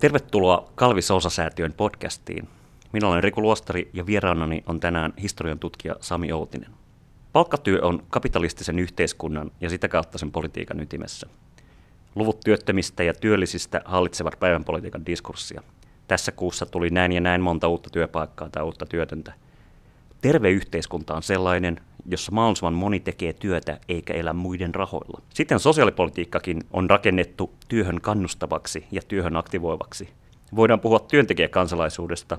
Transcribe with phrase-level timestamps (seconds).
[0.00, 2.48] Tervetuloa Kalvi Sousa-säätiön podcastiin.
[2.92, 6.70] Minä olen Riku Luostari ja vieraanani on tänään historian tutkija Sami Outinen.
[7.32, 11.26] Palkkatyö on kapitalistisen yhteiskunnan ja sitä kautta sen politiikan ytimessä.
[12.14, 15.62] Luvut työttömistä ja työllisistä hallitsevat päivän politiikan diskurssia.
[16.08, 19.32] Tässä kuussa tuli näin ja näin monta uutta työpaikkaa tai uutta työtöntä.
[20.20, 25.22] Terve yhteiskunta on sellainen, jossa mahdollisimman moni tekee työtä eikä elä muiden rahoilla.
[25.34, 30.08] Sitten sosiaalipolitiikkakin on rakennettu työhön kannustavaksi ja työhön aktivoivaksi.
[30.56, 32.38] Voidaan puhua työntekijäkansalaisuudesta,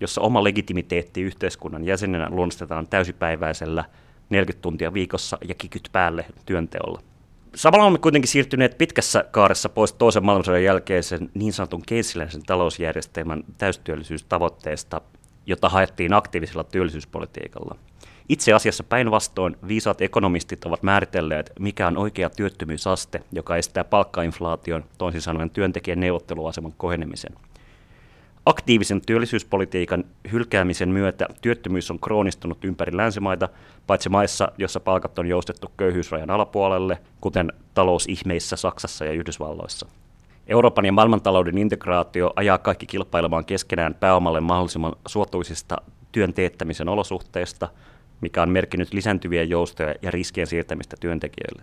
[0.00, 3.84] jossa oma legitimiteetti yhteiskunnan jäsenenä luonnistetaan täysipäiväisellä
[4.30, 7.00] 40 tuntia viikossa ja kikyt päälle työnteolla.
[7.54, 15.00] Samalla olemme kuitenkin siirtyneet pitkässä kaaressa pois toisen maailmansodan jälkeisen niin sanotun keynesiläisen talousjärjestelmän täystyöllisyystavoitteesta,
[15.46, 17.76] jota haettiin aktiivisella työllisyyspolitiikalla.
[18.28, 25.22] Itse asiassa päinvastoin viisaat ekonomistit ovat määritelleet, mikä on oikea työttömyysaste, joka estää palkkainflaation, toisin
[25.22, 27.32] sanoen työntekijän neuvotteluaseman kohenemisen.
[28.46, 33.48] Aktiivisen työllisyyspolitiikan hylkäämisen myötä työttömyys on kroonistunut ympäri länsimaita,
[33.86, 39.86] paitsi maissa, jossa palkat on joustettu köyhyysrajan alapuolelle, kuten talousihmeissä Saksassa ja Yhdysvalloissa.
[40.46, 45.76] Euroopan ja maailmantalouden integraatio ajaa kaikki kilpailemaan keskenään pääomalle mahdollisimman suotuisista
[46.12, 47.68] työn teettämisen olosuhteista,
[48.20, 51.62] mikä on merkinnyt lisääntyviä joustoja ja riskien siirtämistä työntekijöille.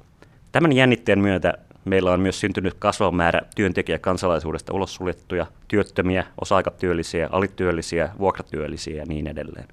[0.51, 1.53] Tämän jännitteen myötä
[1.85, 9.05] meillä on myös syntynyt kasvava määrä työntekijä kansalaisuudesta ulos suljettuja, työttömiä, osa-aikatyöllisiä, alityöllisiä, vuokratyöllisiä ja
[9.07, 9.67] niin edelleen.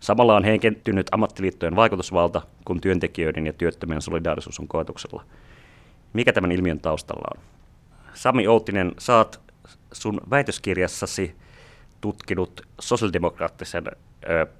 [0.00, 5.24] Samalla on heikentynyt ammattiliittojen vaikutusvalta, kun työntekijöiden ja työttömien solidaarisuus on koetuksella.
[6.12, 7.53] Mikä tämän ilmiön taustalla on?
[8.14, 9.40] Sami Outinen, saat
[9.92, 11.36] sun väitöskirjassasi
[12.00, 13.84] tutkinut sosiaalidemokraattisen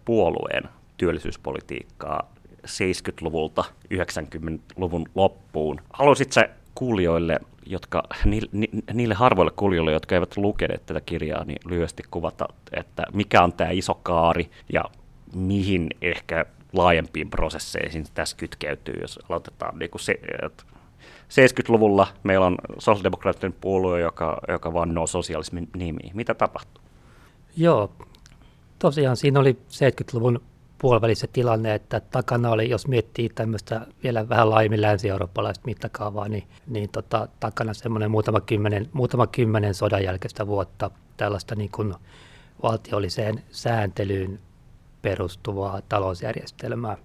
[0.04, 0.62] puolueen
[0.96, 2.34] työllisyyspolitiikkaa
[2.66, 5.80] 70-luvulta 90-luvun loppuun.
[5.92, 6.40] Haluaisitko
[6.74, 8.02] kuulijoille, jotka,
[8.92, 13.70] niille harvoille kuulijoille, jotka eivät lukeneet tätä kirjaa, niin lyhyesti kuvata, että mikä on tämä
[13.70, 14.84] iso kaari ja
[15.34, 20.64] mihin ehkä laajempiin prosesseihin tässä kytkeytyy, jos aloitetaan niin kuin se, että
[21.28, 26.16] 70-luvulla meillä on sosiaalidemokraattinen puolue, joka, joka vannoo sosialismin nimiin.
[26.16, 26.84] Mitä tapahtuu?
[27.56, 27.90] Joo,
[28.78, 30.40] tosiaan siinä oli 70-luvun
[30.78, 36.90] puolivälissä tilanne, että takana oli, jos miettii tämmöistä vielä vähän laajemmin länsi-eurooppalaista mittakaavaa, niin, niin
[36.90, 41.94] tota, takana semmoinen muutama kymmenen, muutama kymmenen sodan jälkeistä vuotta tällaista niin kuin
[42.62, 44.40] valtiolliseen sääntelyyn
[45.02, 46.96] perustuvaa talousjärjestelmää.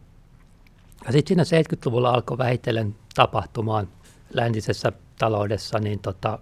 [1.05, 3.87] Ja sitten siinä 70-luvulla alkoi vähitellen tapahtumaan
[4.33, 6.39] läntisessä taloudessa niin tota,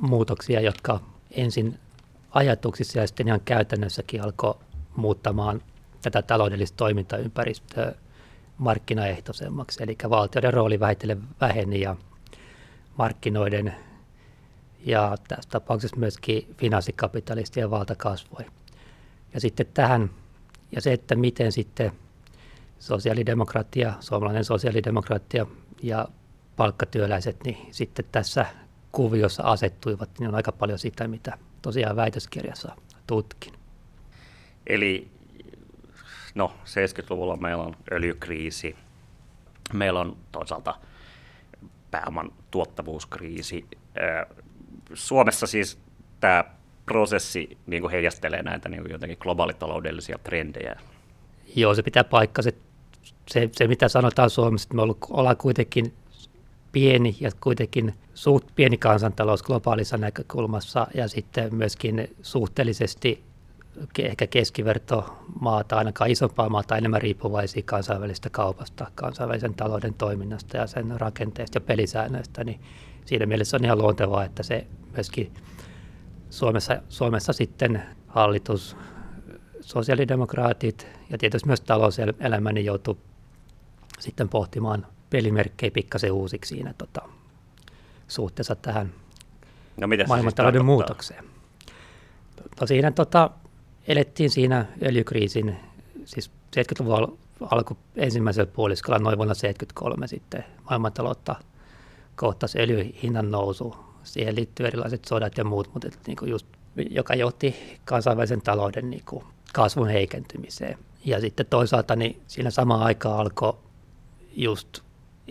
[0.00, 1.78] muutoksia, jotka ensin
[2.30, 4.54] ajatuksissa ja sitten ihan käytännössäkin alkoi
[4.96, 5.62] muuttamaan
[6.02, 7.92] tätä taloudellista toimintaympäristöä
[8.58, 9.82] markkinaehtoisemmaksi.
[9.82, 11.96] Eli valtioiden rooli vähitellen väheni ja
[12.98, 13.74] markkinoiden
[14.84, 18.44] ja tässä tapauksessa myöskin finanssikapitalistien valta kasvoi.
[19.34, 20.10] Ja sitten tähän,
[20.72, 21.92] ja se, että miten sitten
[22.78, 25.46] sosiaalidemokratia, suomalainen sosiaalidemokratia
[25.82, 26.08] ja
[26.58, 28.46] palkkatyöläiset, niin sitten tässä
[28.92, 32.76] kuviossa asettuivat, niin on aika paljon sitä, mitä tosiaan väitöskirjassa
[33.06, 33.52] tutkin.
[34.66, 35.08] Eli
[36.34, 38.76] no 70-luvulla meillä on öljykriisi,
[39.72, 40.74] meillä on toisaalta
[41.90, 43.64] pääoman tuottavuuskriisi.
[44.94, 45.78] Suomessa siis
[46.20, 46.44] tämä
[46.86, 50.80] prosessi niin kuin heijastelee näitä niin kuin jotenkin globaalitaloudellisia trendejä.
[51.56, 52.42] Joo, se pitää paikkaa.
[52.42, 52.54] Se,
[53.30, 55.94] se, se mitä sanotaan Suomessa, että me ollaan kuitenkin
[56.72, 63.24] pieni ja kuitenkin suht pieni kansantalous globaalissa näkökulmassa ja sitten myöskin suhteellisesti
[63.98, 71.00] ehkä keskiverto maata, ainakaan isompaa maata, enemmän riippuvaisia kansainvälisestä kaupasta, kansainvälisen talouden toiminnasta ja sen
[71.00, 72.60] rakenteesta ja pelisäännöistä, niin
[73.04, 75.34] siinä mielessä on ihan luontevaa, että se myöskin
[76.30, 78.76] Suomessa, Suomessa sitten hallitus,
[79.60, 82.98] sosiaalidemokraatit ja tietysti myös talouselämä niin joutuu
[83.98, 87.02] sitten pohtimaan pelimerkkejä pikkasen uusiksi siinä tota,
[88.08, 88.92] suhteessa tähän
[89.76, 91.24] no, maailmantalouden siis muutokseen.
[92.60, 93.30] No, siinä tota,
[93.88, 95.56] elettiin siinä öljykriisin,
[96.04, 101.36] siis 70-luvun alku ensimmäisellä puoliskolla noin vuonna 73 sitten maailmantaloutta
[102.16, 103.76] kohtasi öljyhinnan nousu.
[104.02, 106.46] Siihen liittyy erilaiset sodat ja muut, mutta niin kuin just,
[106.90, 110.78] joka johti kansainvälisen talouden niin kuin kasvun heikentymiseen.
[111.04, 113.54] Ja sitten toisaalta niin siinä samaan aikaan alkoi
[114.36, 114.80] just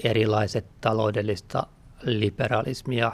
[0.03, 1.67] erilaiset taloudellista
[2.03, 3.11] liberalismia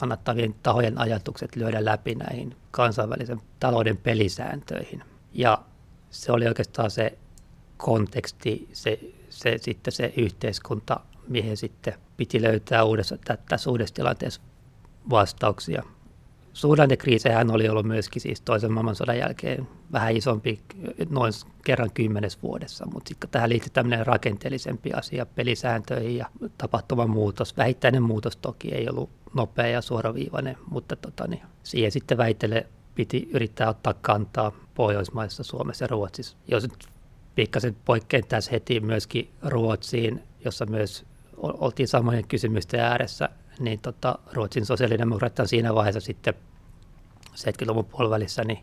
[0.00, 5.02] kannattavien tahojen ajatukset lyödä läpi näihin kansainvälisen talouden pelisääntöihin.
[5.32, 5.62] Ja
[6.10, 7.18] se oli oikeastaan se
[7.76, 8.98] konteksti, se,
[9.30, 14.40] se, sitten se yhteiskunta, mihin sitten piti löytää uudessa, tässä uudessa tilanteessa
[15.10, 15.82] vastauksia.
[16.54, 20.60] Suhdannekriisejähän oli ollut myöskin siis toisen maailmansodan jälkeen vähän isompi,
[21.10, 21.32] noin
[21.64, 26.26] kerran kymmenes vuodessa, mutta sitten tähän liittyy tämmöinen rakenteellisempi asia pelisääntöihin ja
[26.58, 27.56] tapahtuman muutos.
[27.56, 33.28] Vähittäinen muutos toki ei ollut nopea ja suoraviivainen, mutta tota, niin siihen sitten väitelle piti
[33.32, 36.36] yrittää ottaa kantaa Pohjoismaissa, Suomessa ja Ruotsissa.
[36.48, 36.88] Jos nyt
[37.34, 41.04] pikkasen poikkein tässä heti myöskin Ruotsiin, jossa myös
[41.36, 43.28] oltiin samojen kysymysten ääressä,
[43.58, 46.34] niin tota, Ruotsin sosiaalidemokraatit on siinä vaiheessa sitten
[47.34, 48.58] 70-luvun puolivälissä niin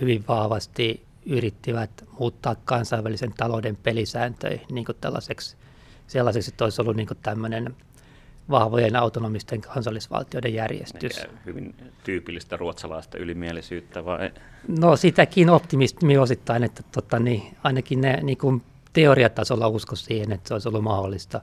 [0.00, 5.56] hyvin vahvasti yrittivät muuttaa kansainvälisen talouden pelisääntöjä niin kuin tällaiseksi,
[6.06, 7.76] sellaiseksi, että olisi ollut niin kuin tämmöinen
[8.50, 11.18] vahvojen autonomisten kansallisvaltioiden järjestys.
[11.18, 11.74] Eikä hyvin
[12.04, 14.30] tyypillistä ruotsalaista ylimielisyyttä vai?
[14.80, 18.62] No sitäkin optimismi osittain, että tota, niin, ainakin ne niin kuin
[18.92, 21.40] teoriatasolla usko siihen, että se olisi ollut mahdollista.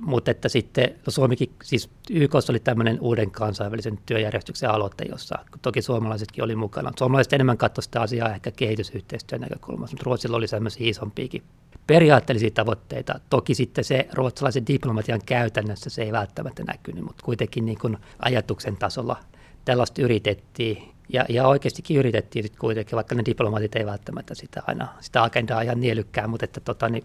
[0.00, 5.82] Mutta että sitten, no Suomikin, siis YK oli tämmöinen uuden kansainvälisen työjärjestyksen aloite, jossa toki
[5.82, 6.92] suomalaisetkin oli mukana.
[6.98, 11.42] Suomalaiset enemmän katsoivat sitä asiaa ehkä kehitysyhteistyön näkökulmasta, mutta Ruotsilla oli semmoisia isompiakin
[11.86, 13.20] periaatteellisia tavoitteita.
[13.30, 18.76] Toki sitten se ruotsalaisen diplomatian käytännössä se ei välttämättä näkynyt, mutta kuitenkin niin kuin ajatuksen
[18.76, 19.16] tasolla
[19.64, 20.88] tällaista yritettiin.
[21.12, 25.62] Ja, ja oikeastikin yritettiin sitten kuitenkin, vaikka ne diplomaatit ei välttämättä sitä aina sitä agendaa
[25.62, 27.04] ihan nielykkää, mutta että tota, niin,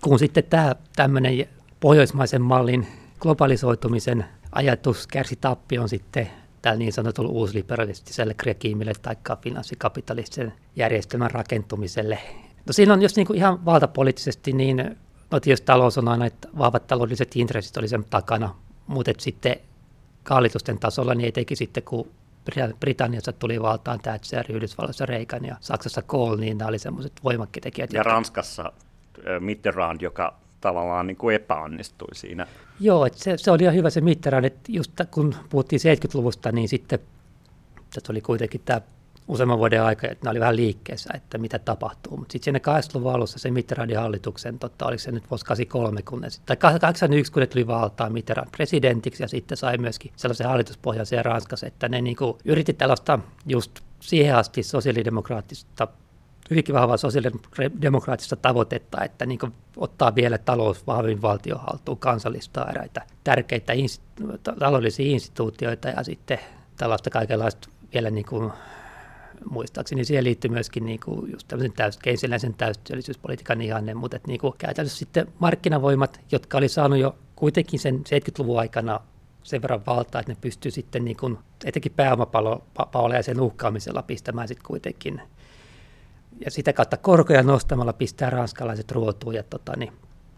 [0.00, 1.48] kun sitten tämä tämmöinen
[1.84, 2.86] pohjoismaisen mallin
[3.20, 6.30] globalisoitumisen ajatus kärsi tappion sitten
[6.62, 12.18] tällä niin sanotulla uusliberalistiselle regiimille tai finanssikapitalistiselle järjestelmän rakentumiselle.
[12.66, 14.96] No siinä on jos niin kuin ihan valtapoliittisesti, niin
[15.30, 18.54] no tietysti talous on aina, että vahvat taloudelliset intressit oli sen takana,
[18.86, 19.56] mutta sitten
[20.30, 22.10] hallitusten tasolla niin etenkin sitten kun
[22.80, 27.92] Britanniassa tuli valtaan Thatcher, Yhdysvalloissa Reagan ja Saksassa Kohl, niin nämä oli semmoiset voimakkitekijät.
[27.92, 28.72] Ja Ranskassa
[29.40, 32.46] Mitterrand, joka tavallaan niin kuin epäonnistui siinä.
[32.80, 36.68] Joo, että se, se oli ihan hyvä se Mitterrand, että just kun puhuttiin 70-luvusta, niin
[36.68, 36.98] sitten
[37.94, 38.80] tässä oli kuitenkin tämä
[39.28, 42.16] useamman vuoden aika, että ne oli vähän liikkeessä, että mitä tapahtuu.
[42.16, 46.20] Mutta sitten siinä 80-luvun alussa se Mitterrandin hallituksen, tota, oliko se nyt vuosi 83, kun
[46.20, 51.24] ne, tai 81, kun ne tuli valtaan Mitterrand presidentiksi ja sitten sai myöskin sellaisen hallituspohjaisen
[51.24, 55.88] Ranskassa, että ne niinku yritti tällaista just siihen asti sosiaalidemokraattista
[56.50, 59.38] hyvinkin vahvaa sosiaalidemokraattista tavoitetta, että niin
[59.76, 66.38] ottaa vielä talous vahvin valtio haltuun, kansallistaa eräitä tärkeitä inst- taloudellisia instituutioita ja sitten
[66.76, 68.52] tällaista kaikenlaista vielä niin kuin,
[69.50, 74.40] muistaakseni siihen liittyy myöskin niin kuin just tämmöisen täys, keynesiläisen täystyöllisyyspolitiikan ihanne, mutta että niin
[74.40, 79.00] kuin käytännössä sitten markkinavoimat, jotka oli saanut jo kuitenkin sen 70-luvun aikana
[79.42, 84.48] sen verran valtaa, että ne pystyy sitten niin kuin, etenkin pääomapaloja ja sen uhkaamisella pistämään
[84.48, 85.22] sitten kuitenkin
[86.44, 89.92] ja sitä kautta korkoja nostamalla pistää ranskalaiset ruotuun, ja tota, niin,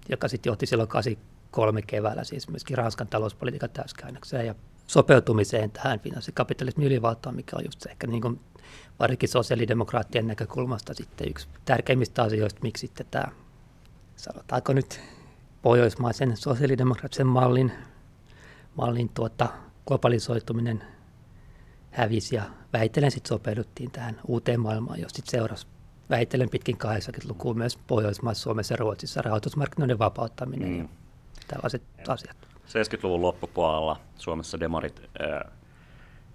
[0.08, 4.54] joka sitten johti silloin 83 keväällä siis myöskin Ranskan talouspolitiikan täyskäännökseen ja
[4.86, 8.40] sopeutumiseen tähän finanssikapitalismin ylivaltaan, mikä on just se ehkä niin kuin
[8.98, 13.24] varsinkin sosiaalidemokraattien näkökulmasta sitten yksi tärkeimmistä asioista, miksi sitten tämä,
[14.16, 15.00] sanotaanko nyt
[15.62, 17.72] pohjoismaisen sosiaalidemokraattisen mallin,
[18.76, 19.48] mallin tuota,
[19.86, 20.84] globalisoituminen
[21.90, 22.42] hävisi ja
[22.72, 25.66] väitellen sitten sopeuduttiin tähän uuteen maailmaan, jos sitten seurasi
[26.10, 30.78] väitellen pitkin 80-lukua myös Pohjoismaissa, Suomessa ja Ruotsissa rahoitusmarkkinoiden vapauttaminen mm.
[30.78, 30.88] ja
[31.48, 32.36] tällaiset asiat.
[32.66, 35.52] 70-luvun loppupuolella Suomessa demarit äh,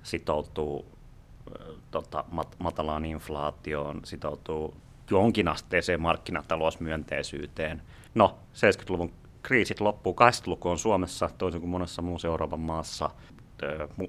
[0.04, 4.74] sitoutuu äh, tota, mat- matalaan inflaatioon, sitoutuu
[5.12, 7.82] jonkinasteiseen markkinatalousmyönteisyyteen.
[8.16, 9.12] No, 70-luvun
[9.42, 13.10] kriisit loppuu, 80-luku on Suomessa, toisin kuin monessa muussa Euroopan maassa,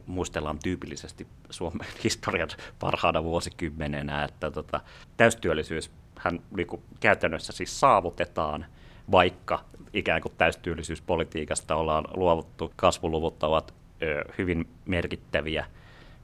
[0.07, 4.81] muistellaan tyypillisesti Suomen historian parhaana vuosikymmenenä, että tota,
[5.17, 6.67] täystyöllisyys hän niin
[7.01, 8.67] käytännössä siis saavutetaan,
[9.11, 15.67] vaikka ikään kuin täystyöllisyyspolitiikasta ollaan luovuttu, kasvuluvut ovat ö, hyvin merkittäviä,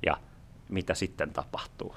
[0.07, 0.17] ja
[0.69, 1.95] mitä sitten tapahtuu?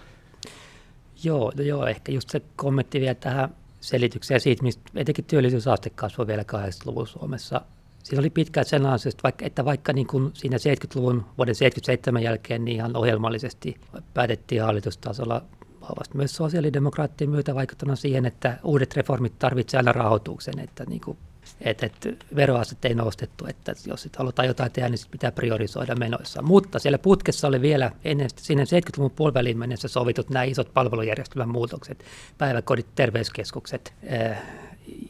[1.23, 6.27] Joo, no joo, ehkä just se kommentti vielä tähän selitykseen siitä, mistä etenkin työllisyysaste kasvoi
[6.27, 7.61] vielä 80-luvun Suomessa
[8.03, 8.83] Siinä oli pitkät sen
[9.23, 13.75] vaikka, että vaikka niin kuin siinä 70-luvun vuoden 77 jälkeen niin ihan ohjelmallisesti
[14.13, 15.41] päätettiin hallitustasolla
[15.81, 21.17] vahvasti myös sosiaalidemokraattien myötä vaikuttuna siihen, että uudet reformit tarvitsevat aina rahoituksen, että niin kuin
[21.61, 25.95] että, että veroaste ei nostettu, että jos sitten halutaan jotain tehdä, niin sit pitää priorisoida
[25.95, 26.41] menoissa.
[26.41, 32.05] Mutta siellä putkessa oli vielä ennen sinne 70-luvun puoliväliin mennessä sovitut nämä isot palvelujärjestelmän muutokset,
[32.37, 34.37] päiväkodit, terveyskeskukset, eh,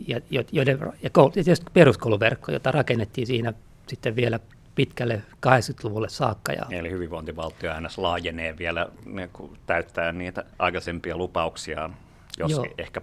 [0.07, 0.21] ja,
[0.51, 3.53] joiden, ja tietysti peruskouluverkko, jota rakennettiin siinä
[3.87, 4.39] sitten vielä
[4.75, 6.53] pitkälle 80-luvulle saakka.
[6.53, 9.29] Ja Eli hyvinvointivaltio aina laajenee vielä niin
[9.65, 11.95] täyttää niitä aikaisempia lupauksiaan,
[12.37, 12.65] jos Joo.
[12.77, 13.01] ehkä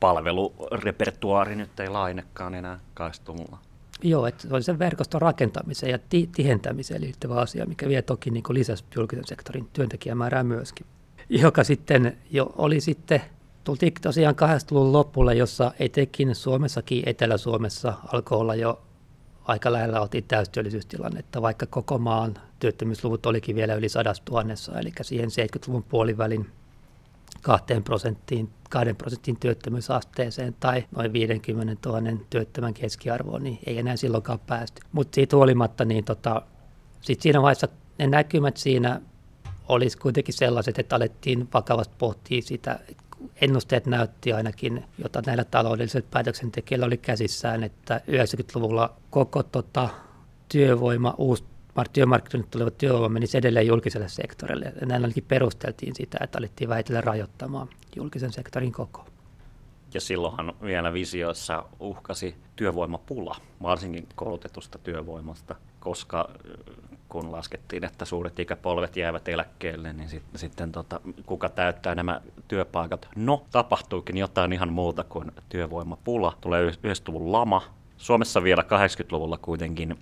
[0.00, 3.58] palvelurepertuaari nyt ei laajenekaan enää 80-luvulla.
[4.02, 8.30] Joo, että se oli sen verkoston rakentamiseen ja ti- tihentämiseen liittyvä asia, mikä vie toki
[8.30, 10.86] niin lisäsi julkisen sektorin työntekijämäärää myöskin.
[11.28, 13.22] Joka sitten jo oli sitten,
[13.64, 18.82] tultiin tosiaan 80-luvun loppulle, jossa etenkin Suomessakin, Etelä-Suomessa alkoi olla jo
[19.44, 25.28] aika lähellä oltiin täystyöllisyystilannetta, vaikka koko maan työttömyysluvut olikin vielä yli sadasta tuhannessa, eli siihen
[25.28, 26.50] 70-luvun puolivälin
[27.42, 34.38] 2 prosenttiin, 2 prosentin työttömyysasteeseen tai noin 50 000 työttömän keskiarvoon, niin ei enää silloinkaan
[34.38, 34.82] päästy.
[34.92, 36.42] Mutta siitä huolimatta, niin tota,
[37.00, 39.00] sit siinä vaiheessa ne näkymät siinä
[39.68, 42.80] olisi kuitenkin sellaiset, että alettiin vakavasti pohtia sitä,
[43.40, 49.88] ennusteet näytti ainakin, jota näillä taloudellisilla päätöksentekijöillä oli käsissään, että 90-luvulla koko tota,
[50.48, 51.44] työvoima, uusi
[51.92, 54.72] työmarkkinoille tuleva työvoima menisi edelleen julkiselle sektorille.
[54.80, 59.06] Ja näin ainakin perusteltiin sitä, että alettiin väitellä rajoittamaan julkisen sektorin koko.
[59.94, 66.30] Ja silloinhan vielä visioissa uhkasi työvoimapula, varsinkin koulutetusta työvoimasta, koska
[67.12, 73.08] kun laskettiin, että suuret ikäpolvet jäävät eläkkeelle, niin sit, sitten tota, kuka täyttää nämä työpaikat?
[73.16, 76.36] No, tapahtuikin jotain ihan muuta kuin työvoimapula.
[76.40, 77.62] Tulee 90-luvun lama.
[77.96, 79.98] Suomessa vielä 80-luvulla kuitenkin,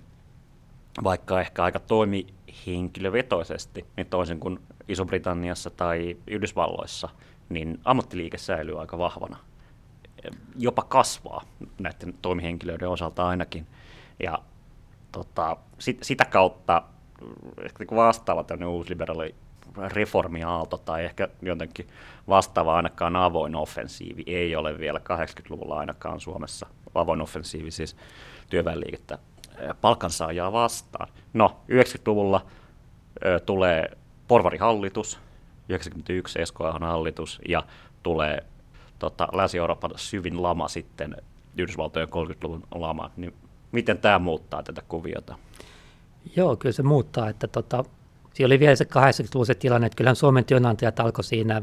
[1.03, 2.27] vaikka ehkä aika toimi
[2.67, 7.09] henkilövetoisesti, niin toisin kuin Iso-Britanniassa tai Yhdysvalloissa,
[7.49, 9.37] niin ammattiliike säilyy aika vahvana.
[10.55, 11.43] Jopa kasvaa
[11.79, 13.67] näiden toimihenkilöiden osalta ainakin.
[14.23, 14.39] Ja
[15.11, 16.83] tota, sit, sitä kautta
[17.65, 19.35] ehkä niin vastaava tämmöinen uusliberaali
[19.77, 21.87] reformiaalto tai ehkä jotenkin
[22.29, 26.67] vastaava ainakaan avoin offensiivi ei ole vielä 80-luvulla ainakaan Suomessa.
[26.95, 27.95] Avoin offensiivi siis
[28.49, 29.17] työväenliikettä
[29.81, 31.07] palkansaajaa vastaan.
[31.33, 32.45] No, 90-luvulla
[33.25, 33.97] ö, tulee
[34.27, 35.19] porvarihallitus,
[35.69, 37.63] 91 SKH hallitus ja
[38.03, 38.43] tulee
[38.99, 41.15] tota, Länsi-Euroopan syvin lama sitten
[41.57, 43.11] Yhdysvaltojen 30-luvun lama.
[43.17, 43.33] Niin
[43.71, 45.35] miten tämä muuttaa tätä kuviota?
[46.35, 47.29] Joo, kyllä se muuttaa.
[47.29, 47.83] Että tota,
[48.33, 51.61] siinä oli vielä se 80-luvun se tilanne, että kyllähän Suomen työnantajat alkoi siinä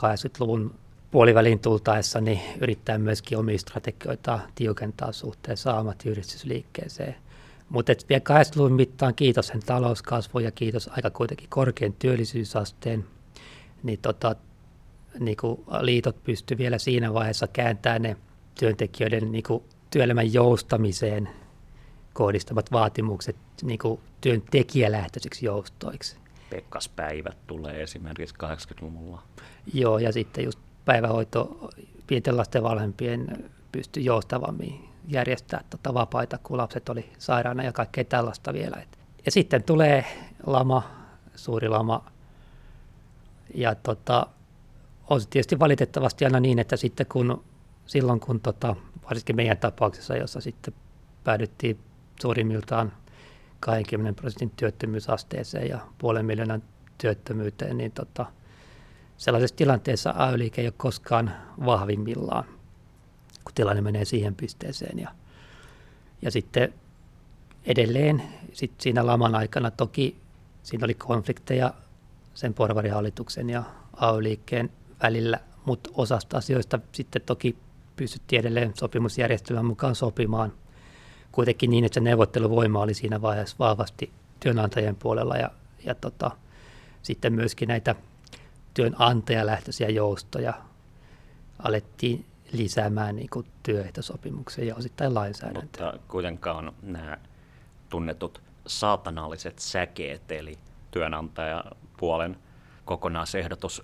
[0.00, 0.74] 80-luvun
[1.10, 7.14] puoliväliin tultaessa niin yrittää myöskin omia strategioita tiukentaa suhteessa ammattiyhdistysliikkeeseen.
[7.68, 13.04] Mutta vielä 80-luvun mittaan kiitos sen talouskasvun ja kiitos aika kuitenkin korkean työllisyysasteen,
[13.82, 14.36] niin, tota,
[15.18, 18.16] niin kuin liitot pystyivät vielä siinä vaiheessa kääntämään ne
[18.60, 21.28] työntekijöiden niin kuin työelämän joustamiseen
[22.12, 26.16] kohdistamat vaatimukset niin kuin työntekijälähtöisiksi joustoiksi.
[26.50, 29.22] Pekkaspäivät tulee esimerkiksi 80-luvulla.
[29.74, 31.70] Joo, ja sitten just päivähoito
[32.06, 38.52] pienten lasten vanhempien pystyi joustavammin järjestää tota vapaita, kun lapset oli sairaana ja kaikkea tällaista
[38.52, 38.82] vielä.
[39.24, 40.04] Ja sitten tulee
[40.46, 40.82] lama,
[41.34, 42.04] suuri lama,
[43.54, 44.26] ja tota,
[45.10, 47.44] on se tietysti valitettavasti aina niin, että sitten kun,
[47.86, 50.74] silloin kun tota, varsinkin meidän tapauksessa, jossa sitten
[51.24, 51.78] päädyttiin
[52.22, 52.92] suurimmiltaan
[53.60, 56.62] 20 prosentin työttömyysasteeseen ja puolen miljoonan
[56.98, 58.26] työttömyyteen, niin tota,
[59.16, 61.32] sellaisessa tilanteessa AY-liike ei ole koskaan
[61.64, 62.44] vahvimmillaan,
[63.44, 64.98] kun tilanne menee siihen pisteeseen.
[64.98, 65.10] Ja,
[66.22, 66.74] ja sitten
[67.64, 70.22] edelleen sit siinä laman aikana toki
[70.62, 71.74] siinä oli konflikteja
[72.34, 73.62] sen porvarihallituksen ja
[73.96, 74.70] AY-liikkeen
[75.02, 77.56] välillä, mutta osasta asioista sitten toki
[77.96, 80.52] pystyttiin edelleen sopimusjärjestelmän mukaan sopimaan
[81.32, 85.50] kuitenkin niin, että se neuvotteluvoima oli siinä vaiheessa vahvasti työnantajien puolella ja,
[85.84, 86.30] ja tota,
[87.02, 87.94] sitten myöskin näitä
[88.74, 90.54] työnantajalähtöisiä joustoja
[91.58, 95.92] alettiin lisäämään niin kuin työehtosopimuksia ja osittain lainsäädäntöä.
[95.92, 97.18] Mutta kuitenkaan nämä
[97.88, 100.58] tunnetut saatanalliset säkeet, eli
[100.90, 102.36] työnantajapuolen
[102.84, 103.82] kokonaisehdotus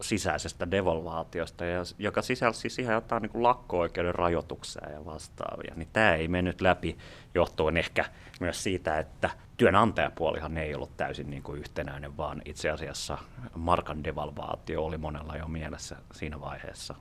[0.00, 6.28] sisäisestä devolvaatiosta, ja, joka sisälsi siihen jotain niin lakko-oikeuden rajoituksia ja vastaavia, niin tämä ei
[6.28, 6.98] mennyt läpi
[7.34, 8.04] johtuen ehkä
[8.40, 13.18] myös siitä, että työnantajapuolihan ei ollut täysin niin kuin yhtenäinen, vaan itse asiassa
[13.54, 16.94] markan devalvaatio oli monella jo mielessä siinä vaiheessa.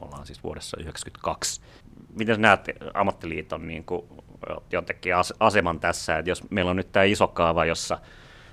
[0.00, 1.60] Ollaan siis vuodessa 1992.
[2.14, 2.60] Miten näet
[2.94, 4.06] ammattiliiton niin kuin
[4.72, 7.98] jotenkin aseman tässä, että jos meillä on nyt tämä iso kaava, jossa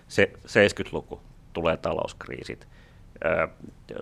[0.08, 1.22] se 70-luku
[1.54, 2.68] tulee talouskriisit,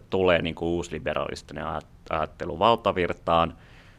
[0.09, 1.65] tulee niin kuin uusliberalistinen
[2.09, 3.57] ajattelu valtavirtaan.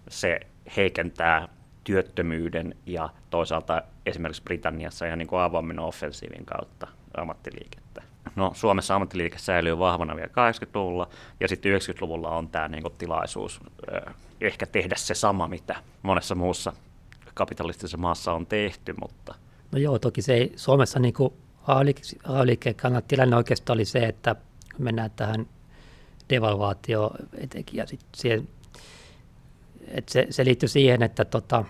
[0.09, 0.41] Se
[0.77, 1.49] heikentää
[1.85, 8.03] työttömyyden ja toisaalta esimerkiksi Britanniassa ihan niin kuin avoimen offensiivin kautta ammattiliikettä.
[8.37, 11.09] No, Suomessa ammattiliike säilyy vahvana vielä 80-luvulla
[11.41, 13.61] ja sitten 90-luvulla on tämä niin tilaisuus
[14.41, 16.73] ehkä tehdä se sama, mitä monessa muussa
[17.35, 19.35] kapitalistisessa maassa on tehty, mutta...
[19.73, 21.33] No joo, toki se ei Suomessa niin kuin
[21.67, 24.37] AY-liikkeen kannalta tilanne oikeastaan oli se, että
[24.79, 25.47] mennään tähän
[26.31, 28.49] devalvaatio etenkin ja sitten siihen,
[29.87, 31.65] että se, se liittyy siihen, että tota,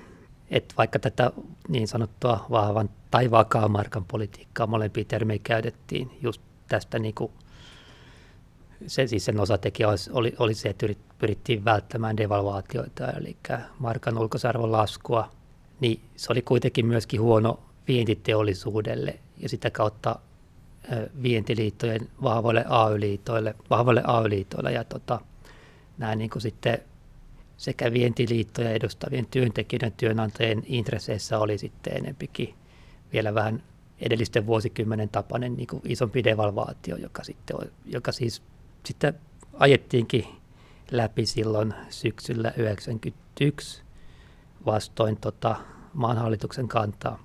[0.51, 1.33] että vaikka tätä
[1.69, 7.33] niin sanottua vahvan tai vakaan markan politiikkaa molempia termejä käytettiin just tästä niin kuin
[8.87, 10.87] se, siis sen osatekijä oli, oli se, että
[11.19, 13.37] pyrittiin välttämään devalvaatioita, eli
[13.79, 15.31] markan ulkoisarvon laskua,
[15.81, 20.17] niin se oli kuitenkin myöskin huono vientiteollisuudelle ja sitä kautta
[21.23, 25.21] vientiliittojen vahvoille AY-liitoille, vahvoille AY-liitoille ja tota,
[25.99, 26.79] nämä niin kuin sitten
[27.57, 32.55] sekä vientiliittoja edustavien työntekijöiden työnantajien intresseissä oli sitten enempikin
[33.13, 33.63] vielä vähän
[34.01, 38.43] edellisten vuosikymmenen tapainen niin kuin isompi devalvaatio, joka, sitten, joka siis
[38.85, 39.15] sitten
[39.53, 40.25] ajettiinkin
[40.91, 43.83] läpi silloin syksyllä 1991
[44.67, 45.57] vastoin tota,
[45.95, 47.23] maanhallituksen kantaa.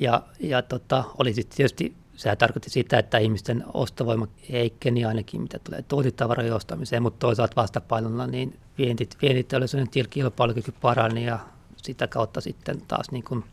[0.00, 5.58] Ja, ja tota, oli sitten tietysti, sehän tarkoitti sitä, että ihmisten ostovoima heikkeni ainakin, mitä
[5.58, 11.38] tulee tuotitavarojen ostamiseen, mutta toisaalta vastapainona niin vientit, vientiteollisuuden kilpailukyky parani ja
[11.76, 13.44] sitä kautta sitten taas niin kuin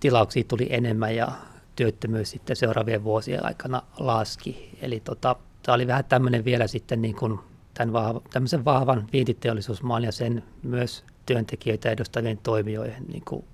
[0.00, 1.32] tilauksia tuli enemmän ja
[1.76, 4.78] työttömyys sitten seuraavien vuosien aikana laski.
[4.82, 7.38] Eli tota, tämä oli vähän tämmöinen vielä sitten niin kuin
[7.74, 13.44] tämän vahva, tämmöisen vahvan vientiteollisuusmaan ja sen myös työntekijöitä edustavien toimijoiden niin kuin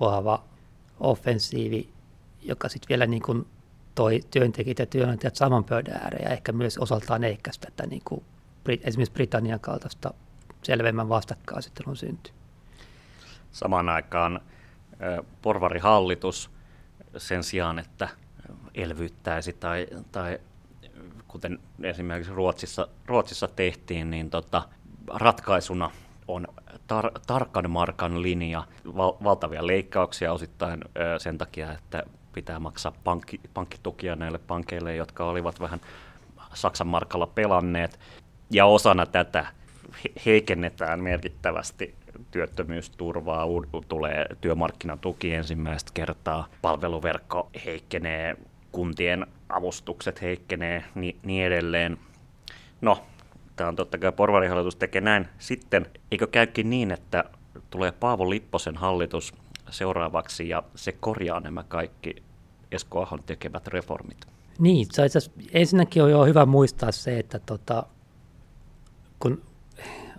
[0.00, 0.44] vahva
[1.00, 1.88] offensiivi,
[2.42, 3.46] joka sitten vielä niin kuin
[3.94, 8.24] toi työntekijät ja työnantajat saman pöydän ääreen ja ehkä myös osaltaan ehkäisi tätä niin kuin
[8.82, 10.14] esimerkiksi Britannian kaltaista
[10.62, 12.30] selvemmän vastakkainasettelun synty.
[13.52, 14.40] Samaan aikaan
[15.42, 16.50] porvarihallitus
[17.16, 18.08] sen sijaan, että
[18.74, 20.38] elvyttäisi tai, tai
[21.28, 24.62] kuten esimerkiksi Ruotsissa, Ruotsissa tehtiin, niin tota,
[25.14, 25.90] ratkaisuna
[26.28, 28.64] on tar- tarkan markan linja,
[28.96, 32.02] val- valtavia leikkauksia osittain ö, sen takia, että
[32.34, 35.80] pitää maksaa pankki, pankkitukia näille pankeille, jotka olivat vähän
[36.54, 37.98] Saksan markalla pelanneet.
[38.50, 39.46] Ja osana tätä
[40.26, 41.94] heikennetään merkittävästi
[42.30, 43.46] työttömyysturvaa,
[43.88, 48.36] tulee työmarkkinatuki ensimmäistä kertaa, palveluverkko heikkenee,
[48.72, 51.98] kuntien avustukset heikkenee, niin, niin edelleen.
[52.80, 53.04] No,
[53.56, 55.28] tämä on totta kai porvarihallitus tekee näin.
[55.38, 57.24] Sitten, eikö käykin niin, että
[57.70, 59.34] tulee Paavo Lipposen hallitus
[59.70, 62.22] seuraavaksi ja se korjaa nämä kaikki
[62.72, 64.26] Esko Ahon tekevät reformit?
[64.58, 65.18] Niin, se itse
[65.52, 67.86] ensinnäkin on jo hyvä muistaa se, että tota,
[69.18, 69.42] kun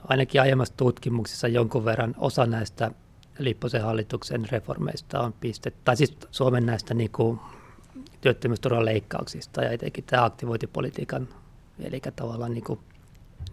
[0.08, 2.92] ainakin aiemmassa tutkimuksessa jonkun verran osa näistä
[3.40, 7.40] Lipposen hallituksen reformeista on pistetty, tai siis Suomen näistä niin kuin
[8.22, 11.28] työttömyysturvan leikkauksista ja etenkin tämä aktivointipolitiikan,
[11.80, 12.80] eli tavallaan niin kuin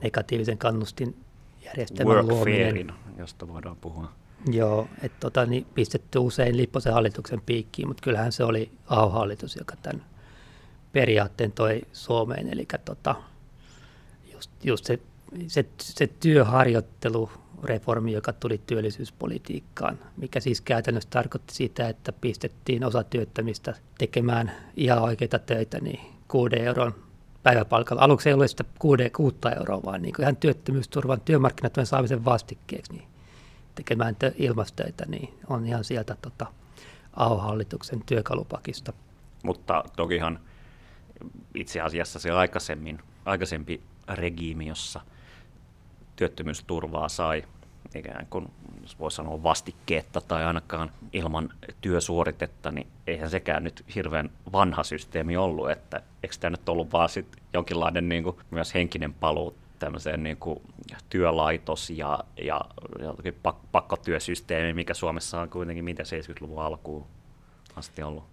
[0.03, 1.17] negatiivisen kannustin
[1.65, 2.93] järjestelmän luominen.
[3.19, 4.13] josta voidaan puhua.
[4.51, 9.77] Joo, että tota, niin pistetty usein Lipposen hallituksen piikkiin, mutta kyllähän se oli AO-hallitus, joka
[9.77, 10.05] tämän
[10.93, 12.53] periaatteen toi Suomeen.
[12.53, 13.15] Eli tota,
[14.33, 14.99] just, just se,
[15.47, 17.31] se, se työharjoittelu
[17.63, 25.03] reformi, joka tuli työllisyyspolitiikkaan, mikä siis käytännössä tarkoitti sitä, että pistettiin osa työttömistä tekemään ihan
[25.03, 26.95] oikeita töitä niin kuuden euron
[27.43, 28.03] päiväpalkalla.
[28.03, 33.12] Aluksi ei ollut sitä kuuden, kuutta euroa, vaan niin ihan työttömyysturvan työmarkkinatuen saamisen vastikkeeksi niin
[33.75, 36.47] tekemään tö, ilmastöitä, niin on ihan sieltä tota,
[37.17, 38.93] AO-hallituksen työkalupakista.
[39.43, 40.41] Mutta tokihan
[41.55, 45.01] itse asiassa se aikaisemmin, aikaisempi regiimi, jossa
[46.17, 47.45] työttömyysturvaa sai
[47.95, 48.49] ikään kuin,
[48.83, 55.37] jos voi sanoa vastikkeetta tai ainakaan ilman työsuoritetta, niin eihän sekään nyt hirveän vanha systeemi
[55.37, 60.23] ollut, että eikö tämä nyt ollut vaan sit jonkinlainen niin kuin, myös henkinen paluu tämmöiseen
[60.23, 60.61] niin kuin
[61.11, 62.61] työlaitos ja, ja
[63.43, 67.07] pak- pakkotyösysteemi, mikä Suomessa on kuitenkin mitä 70-luvun alkuun
[67.77, 68.25] asti ollut.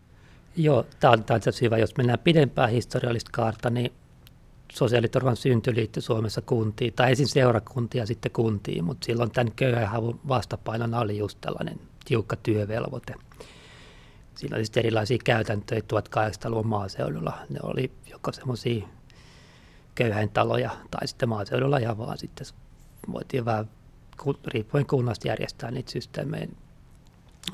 [0.56, 1.78] Joo, tämä on, tämä hyvä.
[1.78, 3.92] Jos mennään pidempään historiallista kaarta, niin
[4.72, 10.20] sosiaaliturvan synty liittyi Suomessa kuntiin, tai ensin seurakuntia sitten kuntiin, mutta silloin tämän köyhän havun
[10.28, 13.16] vastapainona oli just tällainen tiukka työvelvoite.
[14.36, 17.38] Siinä oli sitten erilaisia käytäntöjä 1800-luvun maaseudulla.
[17.50, 18.88] Ne oli joko semmoisia
[20.00, 22.48] köyhäintaloja tai sitten maaseudulla ihan vaan sitten
[23.12, 23.70] voitiin vähän
[24.46, 26.48] riippuen kunnasta järjestää niitä systeemejä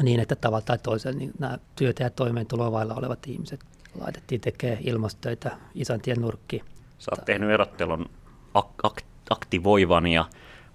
[0.04, 3.60] niin, että tavalla tai toisella niin nämä työtä ja toimeentuloa vailla olevat ihmiset
[4.00, 6.66] laitettiin tekemään ilmastöitä isäntien nurkkiin.
[7.00, 8.10] Sä oot tehnyt erottelun
[8.58, 10.26] ak- aktivoivan ja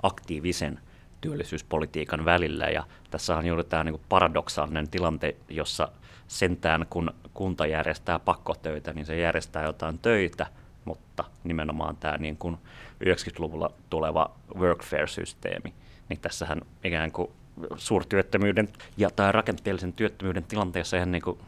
[0.03, 0.81] aktiivisen
[1.21, 5.89] työllisyyspolitiikan välillä ja tässä on juuri tämä niin paradoksaalinen tilante, jossa
[6.29, 10.47] sentään kun kunta järjestää pakkotöitä, niin se järjestää jotain töitä,
[10.85, 12.57] mutta nimenomaan tämä niin kuin
[13.05, 15.73] 90-luvulla tuleva workfare-systeemi,
[16.09, 17.31] niin tässähän ikään kuin
[17.77, 21.39] suurtyöttömyyden ja tai rakenteellisen työttömyyden tilanteessa eihän, niin kuin,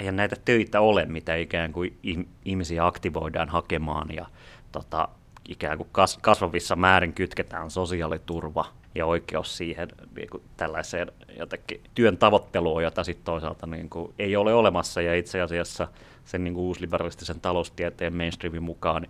[0.00, 1.98] eihän näitä töitä ole, mitä ikään kuin
[2.44, 4.26] ihmisiä aktivoidaan hakemaan ja
[4.72, 5.08] tota,
[5.48, 5.88] ikään kuin
[6.20, 13.24] kasvavissa määrin kytketään sosiaaliturva ja oikeus siihen niin kuin tällaiseen jotenkin työn tavoitteluun, jota sitten
[13.24, 15.02] toisaalta niin kuin ei ole olemassa.
[15.02, 15.88] Ja itse asiassa
[16.24, 19.06] sen niin kuin uusliberalistisen taloustieteen mainstreamin mukaan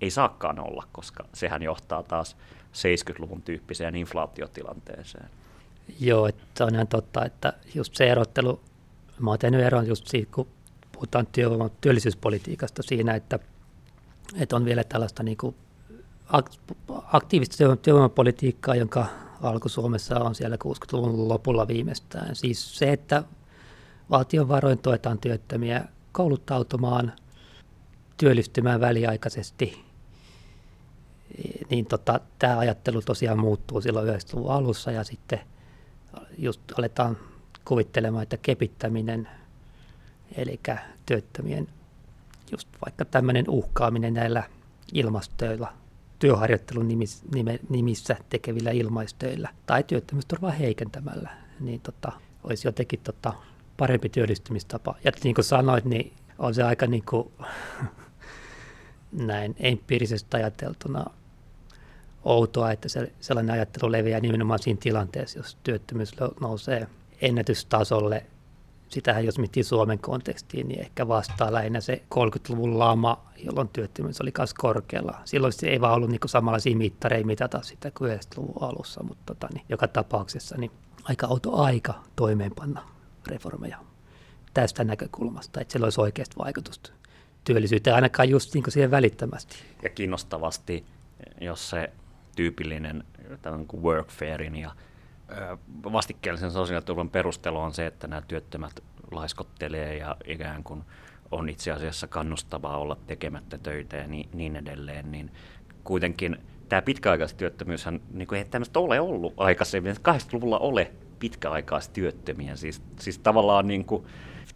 [0.00, 2.36] ei saakaan olla, koska sehän johtaa taas
[2.72, 5.30] 70-luvun tyyppiseen inflaatiotilanteeseen.
[6.00, 8.60] Joo, että on ihan totta, että just se erottelu,
[9.18, 10.46] mä oon tehnyt eron just siitä, kun
[10.92, 13.38] puhutaan työvoiman työllisyyspolitiikasta siinä, että,
[14.34, 15.56] että on vielä tällaista niin kuin
[17.12, 19.06] aktiivista työvoimapolitiikkaa, jonka
[19.42, 22.36] alku Suomessa on siellä 60-luvun lopulla viimeistään.
[22.36, 23.24] Siis se, että
[24.10, 27.12] valtion varoin tuetaan työttömiä kouluttautumaan,
[28.16, 29.84] työllistymään väliaikaisesti,
[31.70, 35.40] niin tota, tämä ajattelu tosiaan muuttuu silloin 90-luvun alussa ja sitten
[36.38, 37.16] just aletaan
[37.64, 39.28] kuvittelemaan, että kepittäminen,
[40.36, 40.60] eli
[41.06, 41.68] työttömien
[42.52, 44.42] just vaikka tämmöinen uhkaaminen näillä
[44.92, 45.72] ilmastoilla,
[46.18, 47.26] työharjoittelun nimissä,
[47.68, 52.12] nimissä tekevillä ilmaistöillä tai työttömyysturvaa heikentämällä, niin tota,
[52.44, 53.32] olisi jotenkin tota,
[53.80, 54.94] parempi työllistymistapa.
[55.04, 57.32] Ja niin kuin sanoit, niin on se aika niin kuin,
[59.30, 61.04] näin empiirisesti ajateltuna
[62.24, 66.86] outoa, että se, sellainen ajattelu leviää nimenomaan siinä tilanteessa, jos työttömyys nousee
[67.20, 68.26] ennätystasolle.
[68.88, 74.32] Sitähän jos miettii Suomen kontekstiin, niin ehkä vastaa lähinnä se 30-luvun lama, jolloin työttömyys oli
[74.38, 75.20] myös korkealla.
[75.24, 79.48] Silloin se ei vaan ollut niin samanlaisia mittareita mitata sitä kuin 90-luvun alussa, mutta tota,
[79.54, 80.70] niin, joka tapauksessa niin
[81.04, 83.78] aika outo aika toimeenpanna reformeja
[84.54, 86.90] tästä näkökulmasta, että sillä olisi oikeasti vaikutusta
[87.44, 89.56] työllisyyteen, ainakaan just niin siihen välittömästi.
[89.82, 90.84] Ja kiinnostavasti,
[91.40, 91.90] jos se
[92.36, 93.04] tyypillinen
[93.68, 94.70] kuin workfarein ja
[95.92, 98.80] vastikkeellisen sosiaaliturvan perustelu on se, että nämä työttömät
[99.10, 100.82] laiskottelee ja ikään kuin
[101.30, 105.30] on itse asiassa kannustavaa olla tekemättä töitä ja niin, niin edelleen, niin
[105.84, 113.18] kuitenkin tämä pitkäaikaistyöttömyyshän, niin kuin ei tämmöistä ole ollut aikaisemmin, 80-luvulla ole pitkäaikaistyöttömiä, siis, siis
[113.18, 114.06] tavallaan niin kuin,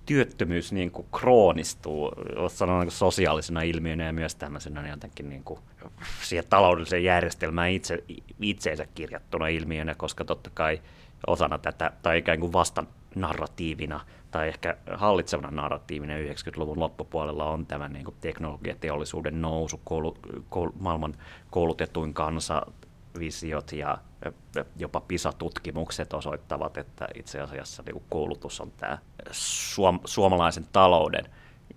[0.06, 2.12] työttömyys niin kuin kroonistuu,
[2.48, 5.60] sanon niin sosiaalisena ilmiönä ja myös tämmöisenä niin jotenkin niin kuin
[6.22, 8.04] siihen taloudelliseen järjestelmään itse,
[8.40, 10.82] itseensä kirjattuna ilmiönä, koska totta kai
[11.26, 14.00] osana tätä, tai ikään kuin vasta narratiivina,
[14.30, 20.16] tai ehkä hallitsevana narratiivina 90-luvun loppupuolella on tämä niin kuin teknologiateollisuuden nousu, koulu,
[20.48, 21.14] koulu, maailman
[21.50, 22.66] koulutetuin kansa,
[23.18, 23.98] visiot ja
[24.76, 28.98] jopa PISA-tutkimukset osoittavat, että itse asiassa niin koulutus on tämä
[29.30, 31.24] suom- suomalaisen talouden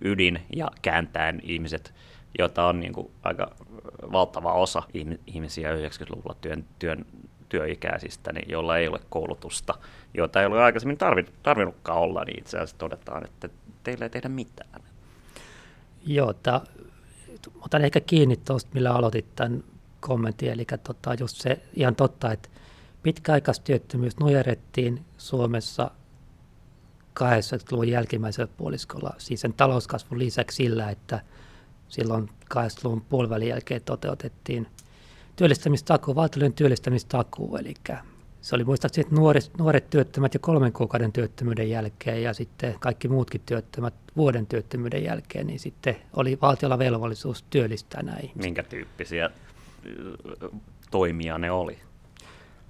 [0.00, 1.94] ydin ja kääntäen ihmiset,
[2.38, 3.50] joita on niin kuin aika
[4.12, 4.82] valtava osa
[5.26, 7.06] ihmisiä 90-luvulla työn, työn,
[7.48, 9.74] työikäisistä, niin joilla ei ole koulutusta,
[10.14, 10.98] joita ei ole aikaisemmin
[11.42, 13.48] tarvinnutkaan olla, niin itse asiassa todetaan, että
[13.84, 14.82] teillä ei tehdä mitään.
[16.06, 16.60] Joo, tämä,
[17.60, 19.64] otan ehkä kiinni tuosta, millä aloitit tämän
[20.00, 22.48] kommentin, eli tota, just se ihan totta, että
[23.02, 25.90] pitkäaikaistyöttömyys nujerettiin Suomessa
[27.20, 31.20] 80-luvun jälkimmäisellä puoliskolla, siis sen talouskasvun lisäksi sillä, että
[31.88, 34.66] silloin 80-luvun puolivälin jälkeen toteutettiin
[35.36, 37.74] työllistämistakuu, valtiollinen työllistämistakuu, eli
[38.40, 43.08] se oli muistaakseni, että nuoret, nuoret työttömät jo kolmen kuukauden työttömyyden jälkeen ja sitten kaikki
[43.08, 48.30] muutkin työttömät vuoden työttömyyden jälkeen, niin sitten oli valtiolla velvollisuus työllistää näihin.
[48.34, 49.30] Minkä tyyppisiä
[50.90, 51.78] toimia ne oli?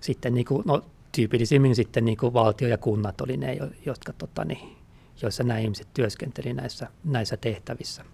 [0.01, 4.45] Sitten niin kuin, no, tyypillisimmin sitten niin kuin valtio ja kunnat oli ne, jotka, tota,
[4.45, 4.77] niin,
[5.23, 8.05] joissa nämä ihmiset työskenteli näissä, näissä tehtävissä.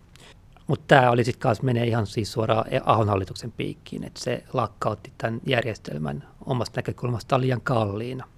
[0.67, 5.13] Mutta tämä oli sitten kanssa menee ihan siis suoraan Ahon hallituksen piikkiin, että se lakkautti
[5.19, 8.29] tämän järjestelmän omasta näkökulmasta liian kalliina.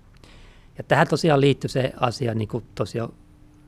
[0.79, 3.13] Ja tähän tosiaan liittyy se asia, niin kuin tosiaan,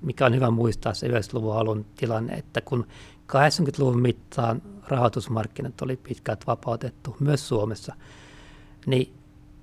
[0.02, 2.87] mikä on hyvä muistaa se 90-luvun alun tilanne, että kun
[3.32, 7.94] 80-luvun mittaan rahoitusmarkkinat oli pitkälti vapautettu myös Suomessa,
[8.87, 9.14] niin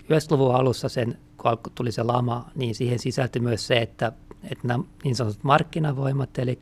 [0.04, 4.12] 90-luvun alussa sen, kun tuli se lama, niin siihen sisältyi myös se, että,
[4.44, 6.60] että nämä niin sanotut markkinavoimat, eli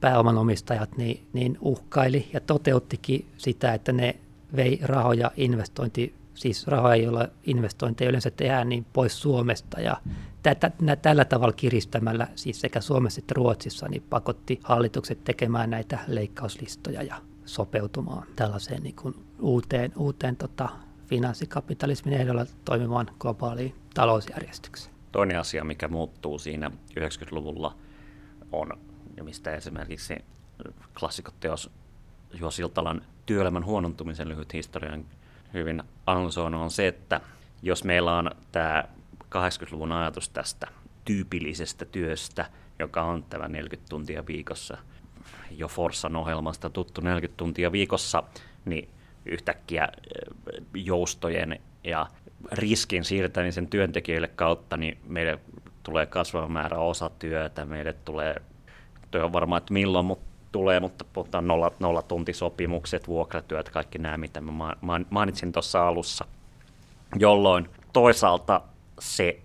[0.00, 4.16] pääomanomistajat, niin, niin uhkaili ja toteuttikin sitä, että ne
[4.56, 9.80] vei rahoja investointi, siis rahoja, joilla investointeja yleensä tehdään, niin pois Suomesta.
[9.80, 9.96] Ja
[11.02, 17.16] tällä tavalla kiristämällä, siis sekä Suomessa että Ruotsissa, niin pakotti hallitukset tekemään näitä leikkauslistoja ja
[17.44, 20.68] sopeutumaan tällaiseen niin kuin uuteen, uuteen tota,
[21.06, 24.94] finanssikapitalismin ehdolla toimimaan globaaliin talousjärjestykseen.
[25.12, 27.76] Toinen asia, mikä muuttuu siinä 90-luvulla,
[28.52, 28.78] on,
[29.16, 30.14] ja mistä esimerkiksi
[30.98, 31.70] klassikotteos
[32.32, 35.04] Juho Siltalan työelämän huonontumisen lyhyt historian
[35.54, 37.20] hyvin analysoinut, on se, että
[37.62, 38.84] jos meillä on tämä
[39.34, 40.66] 80-luvun ajatus tästä
[41.04, 42.46] tyypillisestä työstä,
[42.78, 44.78] joka on tämä 40 tuntia viikossa,
[45.50, 48.22] jo Forssan ohjelmasta tuttu 40 tuntia viikossa,
[48.64, 48.88] niin
[49.26, 49.88] yhtäkkiä
[50.74, 52.06] joustojen ja
[52.52, 55.38] riskin siirtämisen työntekijöille kautta, niin meille
[55.82, 58.42] tulee kasvava määrä osatyötä, meille tulee,
[59.10, 64.16] työ on varmaan, että milloin mutta tulee, mutta puhutaan nolla, nolla tuntisopimukset, vuokratyöt, kaikki nämä,
[64.16, 64.76] mitä mä
[65.10, 66.24] mainitsin tuossa alussa,
[67.18, 68.60] jolloin toisaalta
[68.98, 69.40] se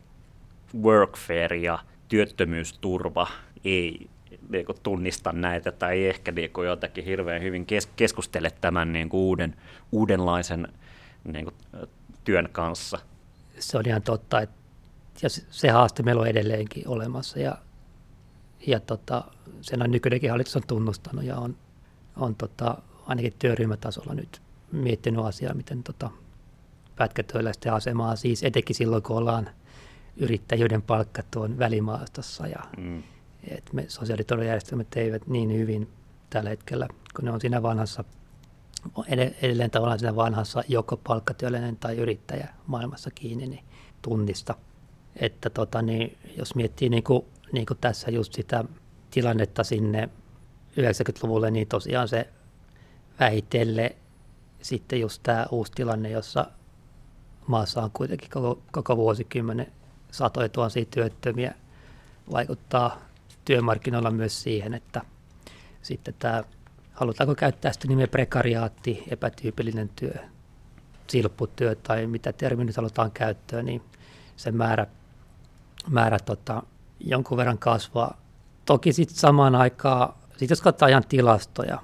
[0.82, 3.28] workfare ja työttömyysturva
[3.66, 4.10] ei
[4.50, 8.94] niin kuin, tunnista näitä tai ei ehkä niin kuin, jotakin hirveän hyvin kes- keskustele tämän
[8.94, 9.56] niin kuin, uuden,
[9.92, 10.68] uudenlaisen
[11.24, 11.56] niin kuin,
[12.24, 13.00] työn kanssa.
[13.60, 14.56] Se on ihan totta, että
[15.22, 17.58] ja se haaste meillä on edelleenkin olemassa ja,
[18.68, 19.24] ja tota,
[19.62, 21.56] sen on nykyinenkin hallitus on tunnustanut ja on,
[22.18, 24.42] on tota, ainakin työryhmätasolla nyt
[24.72, 26.12] miettinyt asiaa, miten tota,
[26.96, 29.50] pätkätyöläisten asemaa, siis etenkin silloin, kun ollaan
[30.18, 30.84] yrittäjyyden
[31.32, 33.04] tuon välimaastossa ja mm.
[33.48, 35.90] et me sosiaaliturvajärjestelmät eivät niin hyvin
[36.30, 38.04] tällä hetkellä, kun ne on siinä vanhassa,
[39.42, 43.64] edelleen tavallaan siinä vanhassa joko palkkatyöläinen tai yrittäjä maailmassa kiinni, niin
[44.02, 44.56] tunnista.
[45.16, 48.64] Että tota, niin, jos miettii niin kuin, niin kuin tässä just sitä
[49.12, 50.10] tilannetta sinne
[50.80, 52.28] 90-luvulle, niin tosiaan se
[53.20, 53.96] vähitelle
[54.62, 56.46] sitten just tämä uusi tilanne, jossa
[57.48, 59.72] maassa on kuitenkin koko, koko vuosikymmenen
[60.12, 61.56] satoja tuhansia työttömiä,
[62.32, 63.02] vaikuttaa
[63.46, 65.02] työmarkkinoilla myös siihen, että
[65.82, 66.44] sitten tämä,
[66.94, 70.14] halutaanko käyttää sitä nimeä prekariaatti, epätyypillinen työ,
[71.08, 73.82] silpputyö tai mitä termi nyt halutaan käyttöön, niin
[74.36, 74.88] se määrä,
[75.90, 76.64] määrä tota,
[77.00, 78.18] jonkun verran kasvaa.
[78.66, 81.80] Toki sitten samaan aikaan, sit jos katsotaan ihan tilastoja,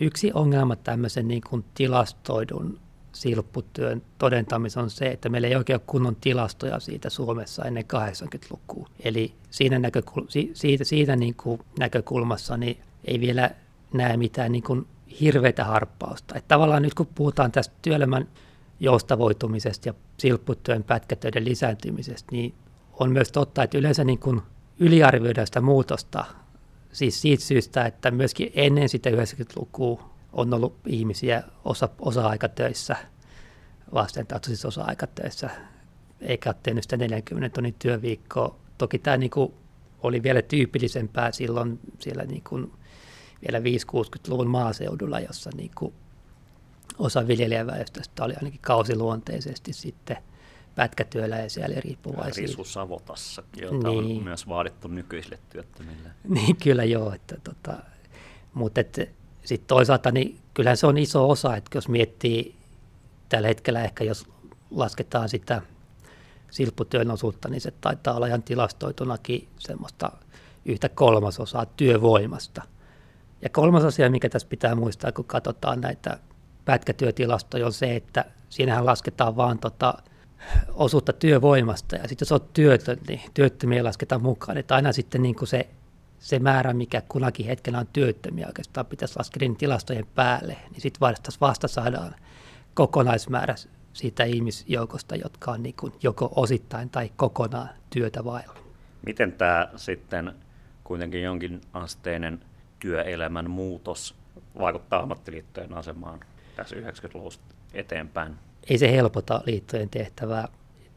[0.00, 2.78] yksi ongelma tämmöisen niin kuin tilastoidun
[3.12, 8.88] silpputyön todentamisen on se, että meillä ei oikein ole kunnon tilastoja siitä Suomessa ennen 80-lukua.
[9.00, 13.50] Eli siinä, näkökul- siitä, siitä niin kuin näkökulmassa niin ei vielä
[13.92, 14.86] näe mitään niin kuin
[15.20, 16.34] hirveätä harppausta.
[16.38, 18.28] Että tavallaan nyt kun puhutaan tästä työelämän
[18.80, 22.54] joustavoitumisesta ja silpputyön pätkätöiden lisääntymisestä, niin
[23.00, 24.42] on myös totta, että yleensä niin kuin
[24.78, 26.24] yliarvioidaan sitä muutosta,
[26.92, 32.96] siis siitä syystä, että myöskin ennen sitä 90-lukua on ollut ihmisiä osa, osa-aikatöissä,
[33.94, 35.50] vastentahtoisissa osa-aikatöissä,
[36.20, 38.56] eikä ole tehnyt sitä 40 tunnin työviikkoa.
[38.78, 39.54] Toki tämä niin kuin
[40.02, 42.72] oli vielä tyypillisempää silloin siellä niin kuin
[43.46, 45.94] vielä 5-60-luvun maaseudulla, jossa niin kuin
[46.98, 50.16] osa viljelijäväestöstä oli ainakin kausiluonteisesti sitten
[50.74, 52.42] pätkätyöläisiä eli riippuvaisia.
[52.42, 54.16] Risu Savotassa, jota niin.
[54.16, 56.08] on myös vaadittu nykyisille työttömille.
[56.28, 57.12] Niin, kyllä joo.
[57.12, 57.76] Että, tota,
[58.54, 58.80] mutta
[59.44, 62.54] sitten toisaalta niin kyllähän se on iso osa, että jos miettii
[63.28, 64.26] tällä hetkellä ehkä jos
[64.70, 65.62] lasketaan sitä
[66.50, 70.12] silpputyön osuutta, niin se taitaa olla ihan tilastoitunakin semmoista
[70.64, 72.62] yhtä kolmasosaa työvoimasta.
[73.42, 76.18] Ja kolmas asia, mikä tässä pitää muistaa, kun katsotaan näitä
[76.64, 79.94] pätkätyötilastoja, on se, että siinähän lasketaan vaan tota
[80.74, 81.96] osuutta työvoimasta.
[81.96, 84.58] Ja sitten jos olet työtön, niin työttömiä lasketaan mukaan.
[84.58, 85.68] Että aina sitten niin kuin se
[86.24, 91.30] se määrä, mikä kunakin hetkenä on työttömiä oikeastaan pitäisi laskea tilastojen päälle, niin sitten vasta,
[91.40, 92.14] vasta saadaan
[92.74, 93.54] kokonaismäärä
[93.92, 98.54] siitä ihmisjoukosta, jotka on niin kuin joko osittain tai kokonaan työtä vailla.
[99.06, 100.32] Miten tämä sitten
[100.84, 102.40] kuitenkin jonkin asteinen
[102.78, 104.14] työelämän muutos
[104.58, 106.20] vaikuttaa ammattiliittojen asemaan
[106.56, 108.34] tässä 90-luvusta eteenpäin?
[108.68, 110.48] Ei se helpota liittojen tehtävää.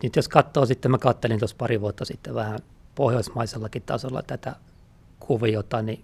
[0.03, 2.59] Nyt jos katsoo sitten, mä kattelin tuossa pari vuotta sitten vähän
[2.95, 4.55] pohjoismaisellakin tasolla tätä
[5.19, 6.03] kuviota, niin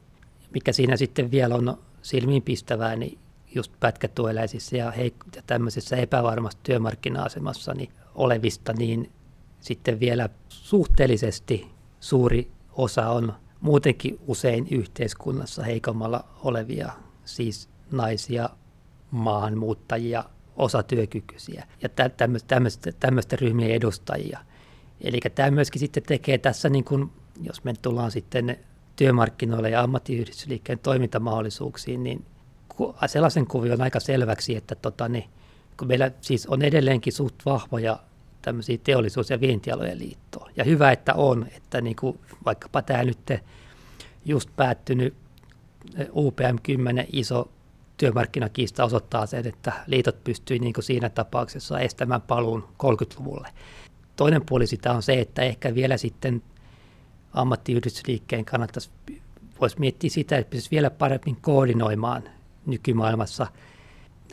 [0.53, 3.17] mikä siinä sitten vielä on silmiinpistävää, niin
[3.55, 9.11] just pätkätueläisissä ja, heik- ja tämmöisessä epävarmassa työmarkkina-asemassa niin olevista, niin
[9.59, 11.67] sitten vielä suhteellisesti
[11.99, 16.91] suuri osa on muutenkin usein yhteiskunnassa heikommalla olevia,
[17.25, 18.49] siis naisia,
[19.11, 20.23] maahanmuuttajia,
[20.55, 21.89] osatyökykyisiä ja
[22.99, 24.39] tämmöisten ryhmien edustajia.
[25.01, 27.11] Eli tämä myöskin sitten tekee tässä, niin kun,
[27.41, 28.59] jos me tullaan sitten
[28.95, 32.25] työmarkkinoille ja ammattiyhdistysliikkeen toimintamahdollisuuksiin, niin
[33.05, 35.25] sellaisen kuvion aika selväksi, että tota, niin,
[35.77, 37.99] kun meillä siis on edelleenkin suht vahvoja
[38.41, 40.49] tämmöisiä teollisuus- ja vientialojen liittoa.
[40.55, 43.19] Ja hyvä, että on, että niin kuin vaikkapa tämä nyt
[44.25, 45.13] just päättynyt
[46.15, 47.51] UPM 10 iso
[47.97, 53.47] työmarkkinakiista osoittaa sen, että liitot pystyy niin siinä tapauksessa estämään paluun 30-luvulle.
[54.15, 56.43] Toinen puoli sitä on se, että ehkä vielä sitten
[57.33, 58.89] ammattiyhdistysliikkeen kannattaisi,
[59.61, 62.23] voisi miettiä sitä, että pystyisi vielä paremmin koordinoimaan
[62.65, 63.47] nykymaailmassa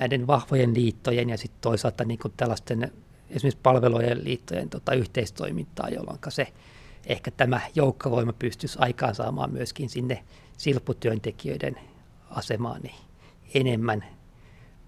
[0.01, 2.93] näiden vahvojen liittojen ja sitten toisaalta niin kuin tällaisten
[3.31, 6.49] esimerkiksi palvelujen liittojen tota, yhteistoimintaa, jolloin se
[7.07, 10.25] ehkä tämä joukkovoima pystyisi aikaansaamaan myöskin sinne
[10.57, 11.77] silpputyöntekijöiden
[12.31, 13.10] asemaan niin
[13.55, 14.05] enemmän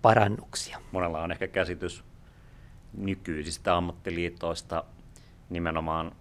[0.02, 0.78] parannuksia.
[0.92, 2.04] Monella on ehkä käsitys
[2.96, 4.84] nykyisistä ammattiliitoista
[5.50, 6.12] nimenomaan,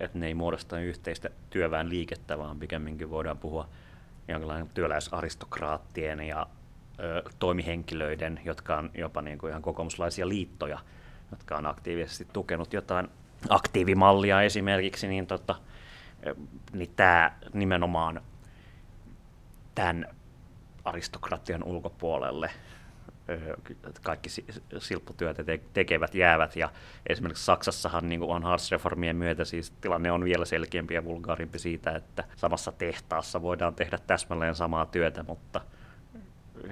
[0.00, 3.68] että ne ei muodosta yhteistä työväen liikettä, vaan pikemminkin voidaan puhua
[4.28, 6.46] jonkinlainen työläisaristokraattien ja
[7.00, 10.78] ö, toimihenkilöiden, jotka on jopa niin kuin ihan kokoomuslaisia liittoja,
[11.30, 13.08] jotka on aktiivisesti tukenut jotain
[13.48, 15.54] aktiivimallia esimerkiksi, niin, tota,
[16.72, 18.20] niin tämä nimenomaan
[19.74, 20.06] tämän
[20.84, 22.50] aristokratian ulkopuolelle
[24.02, 24.28] kaikki
[24.78, 26.56] silpputyötä tekevät jäävät.
[26.56, 26.70] Ja
[27.06, 32.24] esimerkiksi Saksassahan niin on Hartz-reformien myötä siis tilanne on vielä selkeämpi ja vulgaarimpi siitä, että
[32.36, 35.60] samassa tehtaassa voidaan tehdä täsmälleen samaa työtä, mutta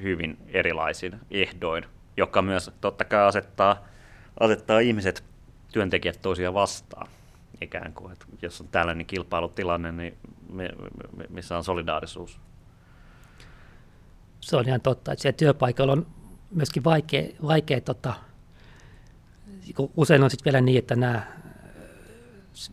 [0.02, 1.84] hyvin erilaisin ehdoin,
[2.16, 3.84] joka myös totta kai asettaa,
[4.40, 5.24] asettaa ihmiset,
[5.72, 7.08] työntekijät toisia vastaan
[7.60, 10.18] ikään kuin, että jos on tällainen kilpailutilanne, niin
[11.28, 12.40] missä on solidaarisuus?
[14.40, 16.06] Se on ihan totta, että siellä työpaikalla on
[16.50, 18.14] myöskin vaikea, vaikea tota,
[19.96, 21.26] usein on sitten vielä niin, että nämä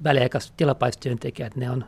[0.04, 1.86] väliaikaiset tilapäistyöntekijät, ne on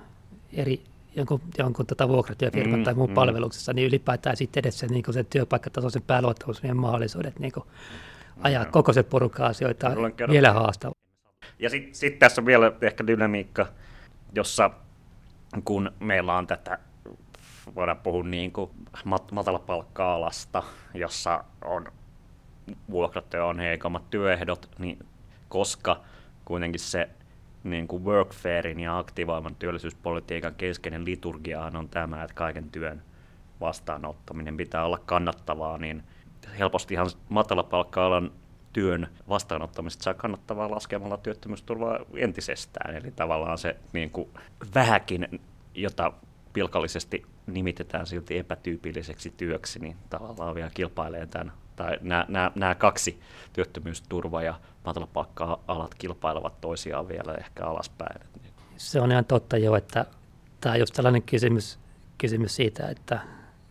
[0.53, 0.83] eri
[1.15, 3.13] jonkun, jonkun tota vuokratyöfirman mm, tai muun mm.
[3.13, 7.65] palveluksessa, niin ylipäätään sitten edes sen, niin sen työpaikkatasoisen pääluottamusmiehen mahdollisuudet niin kuin
[8.41, 8.71] ajaa no.
[8.71, 9.91] koko se porukka asioita
[10.29, 10.93] vielä haastavaa.
[11.59, 13.67] Ja sitten sit tässä on vielä ehkä dynamiikka,
[14.35, 14.71] jossa
[15.65, 16.79] kun meillä on tätä
[17.75, 21.85] voidaan puhua niin kuin mat- matalapalkka-alasta, jossa on
[22.91, 25.05] vuokratyö on heikommat työehdot, niin
[25.49, 26.01] koska
[26.45, 27.09] kuitenkin se
[27.63, 33.01] niin kuin workfairin ja aktivoiman työllisyyspolitiikan keskeinen liturgiaan on tämä, että kaiken työn
[33.61, 36.03] vastaanottaminen pitää olla kannattavaa, niin
[36.59, 38.31] helposti ihan matalapalkka-alan
[38.73, 42.95] työn vastaanottamista saa kannattavaa laskemalla työttömyysturvaa entisestään.
[42.95, 44.29] Eli tavallaan se niin kuin
[44.75, 45.39] vähäkin,
[45.73, 46.13] jota
[46.53, 53.19] pilkallisesti nimitetään silti epätyypilliseksi työksi, niin tavallaan vielä kilpailee tämän, tai nämä, nämä, nämä kaksi,
[53.53, 58.21] työttömyysturva ja matalapalkka-alat kilpailevat toisiaan vielä ehkä alaspäin.
[58.77, 60.05] Se on ihan totta jo, että
[60.61, 61.79] tämä on just tällainen kysymys,
[62.17, 63.19] kysymys siitä, että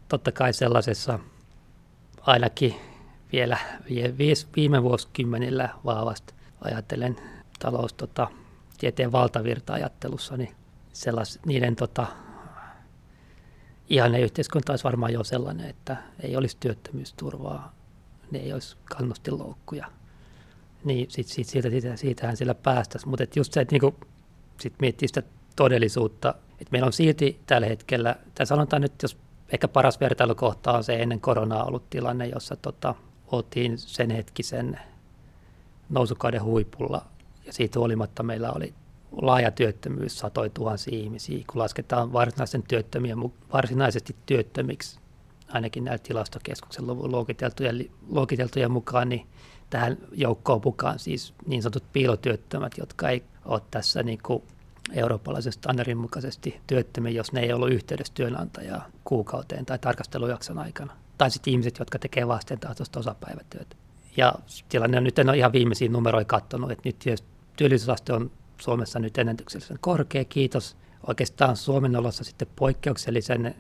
[0.09, 1.19] totta kai sellaisessa
[2.21, 2.75] ainakin
[3.33, 3.59] vielä
[4.57, 7.17] viime vuosikymmenillä vahvasti ajatellen
[7.59, 8.29] talous, tota,
[8.79, 10.55] tieteen valtavirta-ajattelussa, niin
[10.93, 12.07] sellais, niiden tota,
[13.89, 17.73] ihanne yhteiskunta olisi varmaan jo sellainen, että ei olisi työttömyysturvaa,
[18.31, 19.87] ne ei olisi kannustinloukkuja.
[20.85, 23.11] Niin sit, sit, siitä, siitä, siitähän sillä päästäisiin.
[23.11, 23.95] Mutta just se, että niinku,
[24.61, 25.23] sit miettii sitä
[25.57, 29.17] todellisuutta, että meillä on silti tällä hetkellä, tai sanotaan nyt, jos
[29.53, 32.95] ehkä paras vertailukohta on se ennen koronaa ollut tilanne, jossa tota,
[33.27, 34.81] oltiin sen hetkisen
[35.89, 37.07] nousukauden huipulla,
[37.47, 38.75] ja siitä huolimatta meillä oli
[39.13, 43.19] laaja työttömyys satoi tuhansia ihmisiä, kun lasketaan varsinaisen työttömien,
[43.53, 44.99] varsinaisesti työttömiksi,
[45.49, 49.27] ainakin näillä tilastokeskuksen luokiteltujen, luokiteltujen mukaan, niin
[49.71, 54.43] tähän joukkoon mukaan siis niin sanotut piilotyöttömät, jotka ei ole tässä niin kuin
[54.93, 60.93] eurooppalaisen standardin mukaisesti työttömiä, jos ne ei ollut yhteydessä työnantajaa kuukauteen tai tarkastelujakson aikana.
[61.19, 63.77] Tai sitten ihmiset, jotka tekevät vastentahtoista osapäivätyötä.
[64.17, 64.35] Ja
[64.69, 67.05] tilanne on nyt en ole ihan viimeisiä numeroja katsonut, että nyt
[67.57, 73.55] työllisyysaste on Suomessa nyt ennätyksellisen korkea, kiitos oikeastaan Suomen olossa sitten poikkeuksellisen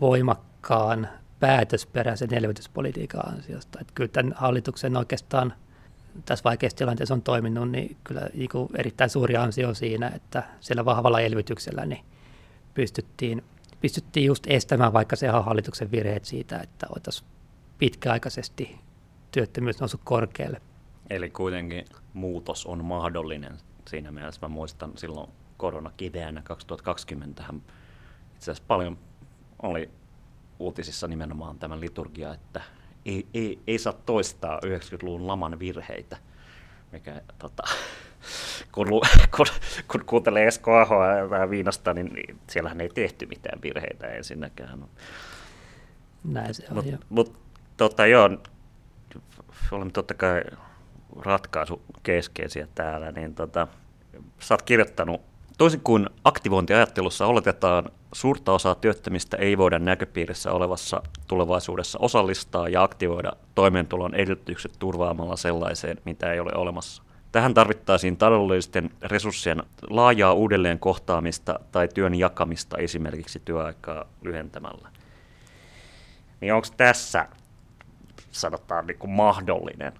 [0.00, 1.08] voimakkaan
[1.40, 3.80] päätösperäisen elvytyspolitiikan ansiosta.
[3.80, 5.54] Että kyllä tämän hallituksen oikeastaan
[6.24, 10.84] tässä vaikeassa tilanteessa on toiminut, niin kyllä niin kuin erittäin suuri ansio siinä, että siellä
[10.84, 12.04] vahvalla elvytyksellä niin
[12.74, 13.44] pystyttiin,
[13.80, 17.28] pystyttiin just estämään vaikka se hallituksen virheet siitä, että oltaisiin
[17.78, 18.78] pitkäaikaisesti
[19.30, 20.60] työttömyys noussut korkealle.
[21.10, 21.84] Eli kuitenkin
[22.14, 23.58] muutos on mahdollinen
[23.88, 27.44] siinä mielessä mä muistan silloin koronakiveänä 2020
[28.34, 28.98] itse asiassa paljon
[29.62, 29.90] oli
[30.58, 32.60] uutisissa nimenomaan tämä liturgia, että
[33.04, 36.16] ei, ei, ei saa toistaa 90-luvun laman virheitä,
[36.92, 37.62] mikä tota,
[38.72, 38.86] kun,
[39.36, 39.46] kun,
[39.88, 44.84] kun kuuntelee Esko Ahoa vähän viinasta, niin, niin siellähän ei tehty mitään virheitä ensinnäkään.
[46.24, 47.38] Näin se on mut, Mutta
[47.76, 48.30] tota, joo,
[49.70, 50.42] olemme totta kai
[51.16, 53.68] ratkaisukeskeisiä täällä, niin tota,
[54.40, 55.20] sä oot kirjoittanut,
[55.58, 63.32] toisin kuin aktivointiajattelussa oletetaan, suurta osaa työttömistä ei voida näköpiirissä olevassa tulevaisuudessa osallistaa ja aktivoida
[63.54, 67.02] toimeentulon edellytykset turvaamalla sellaiseen, mitä ei ole olemassa.
[67.32, 74.88] Tähän tarvittaisiin taloudellisten resurssien laajaa uudelleen kohtaamista tai työn jakamista esimerkiksi työaikaa lyhentämällä.
[76.40, 77.28] Niin onko tässä,
[78.30, 79.92] sanotaan, niin kuin mahdollinen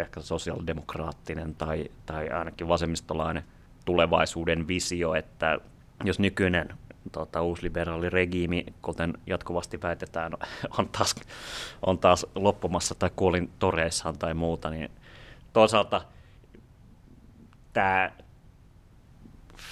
[0.00, 3.44] ehkä sosiaalidemokraattinen tai, tai ainakin vasemmistolainen
[3.84, 5.58] tulevaisuuden visio, että
[6.04, 6.68] jos nykyinen
[7.12, 10.32] tota, uusliberaali regiimi, kuten jatkuvasti väitetään,
[10.78, 11.14] on taas,
[11.86, 14.90] on taas loppumassa tai kuolin toreissaan tai muuta, niin
[15.52, 16.04] toisaalta
[17.72, 18.10] tämä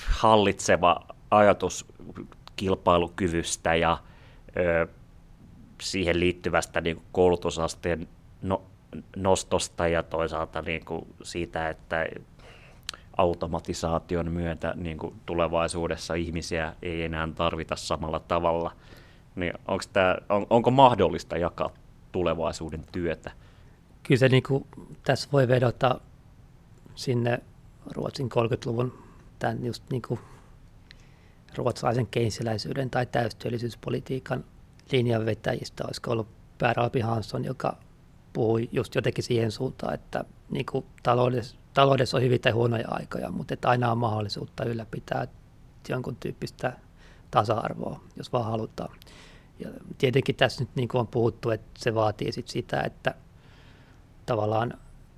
[0.07, 1.87] hallitseva ajatus
[2.57, 3.99] kilpailukyvystä ja
[4.57, 4.87] ö,
[5.81, 8.09] siihen liittyvästä niin koulutusasteen
[8.43, 8.63] no,
[9.17, 12.07] nostosta ja toisaalta niin kuin siitä, että
[13.19, 18.73] automatisaation myötä niin kuin tulevaisuudessa ihmisiä ei enää tarvita samalla tavalla.
[19.37, 21.71] Niin onko tämä, on, onko mahdollista jakaa
[22.13, 23.31] tulevaisuuden työtä?
[24.03, 24.67] Kyllä se niin kuin,
[25.05, 26.01] tässä voi vedota
[26.95, 27.41] sinne
[27.95, 28.99] Ruotsin 30-luvun
[29.39, 30.21] tämän just niin kuin
[31.57, 34.45] ruotsalaisen keinsiläisyyden tai täystyöllisyyspolitiikan
[34.93, 37.77] linjanvetäjistä, olisiko ollut Per Alpi Hansson, joka
[38.33, 43.31] puhui just jotenkin siihen suuntaan, että niin kuin taloudessa, taloudessa on hyvin tai huonoja aikoja,
[43.31, 45.27] mutta että aina on mahdollisuutta ylläpitää
[45.89, 46.73] jonkun tyyppistä
[47.31, 48.97] tasa-arvoa, jos vaan halutaan.
[49.59, 49.69] Ja
[49.99, 53.15] tietenkin tässä nyt niin kuin on puhuttu, että se vaatii sit sitä, että
[54.27, 54.75] tavallaan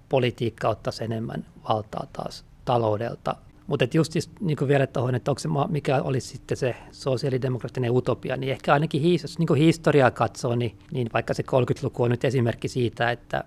[0.08, 3.36] politiikka ottaisi enemmän valtaa taas taloudelta
[3.70, 7.90] mutta just siis, niin kuin vielä tuohon, että onko se, mikä olisi sitten se sosiaalidemokraattinen
[7.90, 12.10] utopia, niin ehkä ainakin his, niin kuin historiaa katsoo, niin, niin vaikka se 30-luku on
[12.10, 13.44] nyt esimerkki siitä, että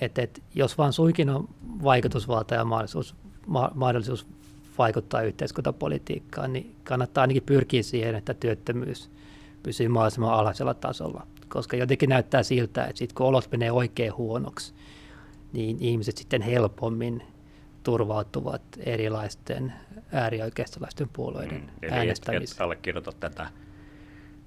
[0.00, 1.48] että, että jos vaan suikin on
[1.84, 3.14] vaikutusvalta ja mahdollisuus,
[3.46, 4.26] ma, mahdollisuus
[4.78, 9.10] vaikuttaa yhteiskuntapolitiikkaan, niin kannattaa ainakin pyrkiä siihen, että työttömyys
[9.62, 11.26] pysyy mahdollisimman alhaisella tasolla.
[11.48, 14.74] Koska jotenkin näyttää siltä, että sit kun olot menee oikein huonoksi,
[15.52, 17.22] niin ihmiset sitten helpommin
[17.82, 19.72] turvautuvat erilaisten
[20.12, 22.42] äärioikeistolaisten puolueiden mm, äänestämiseen.
[22.42, 23.50] Et, et allekirjoita tätä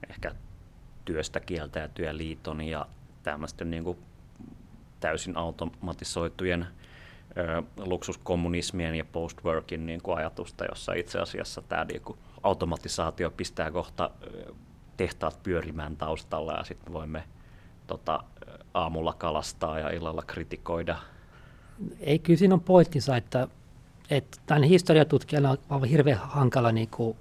[0.10, 0.36] ehkä
[1.06, 2.86] työstä kieltä ja työliiton ja
[3.24, 3.98] tämmöisten niin kuin
[5.00, 6.68] täysin automatisoitujen
[7.38, 13.72] ö, luksuskommunismien ja postworkin niin kuin ajatusta, jossa itse asiassa tämä niin kuin automatisaatio pistää
[13.72, 14.54] kohta ö,
[14.98, 17.24] tehtaat pyörimään taustalla ja sitten voimme
[17.88, 18.24] tota,
[18.74, 20.98] aamulla kalastaa ja illalla kritikoida
[22.00, 23.48] ei, kyllä siinä on pointtinsa, että,
[24.10, 27.18] että tämän historiatutkijana on hirveän hankala, niin kuin,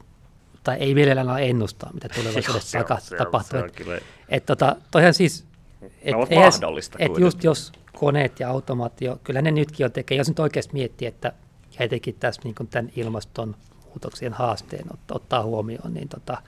[0.64, 3.58] tai ei mielellään ennustaa, mitä tulevaisuudessa Joo, se tapahtuu.
[3.58, 5.44] Se on, se on että, että, tota, toihan siis,
[6.02, 10.28] et, no, mahdollista et just jos koneet ja automaatio, kyllä ne nytkin on tekee, jos
[10.28, 11.32] nyt oikeasti miettii, että
[11.78, 16.42] etenkin tässä niin tämän ilmastonmuutoksien haasteen ottaa huomioon, niin tota,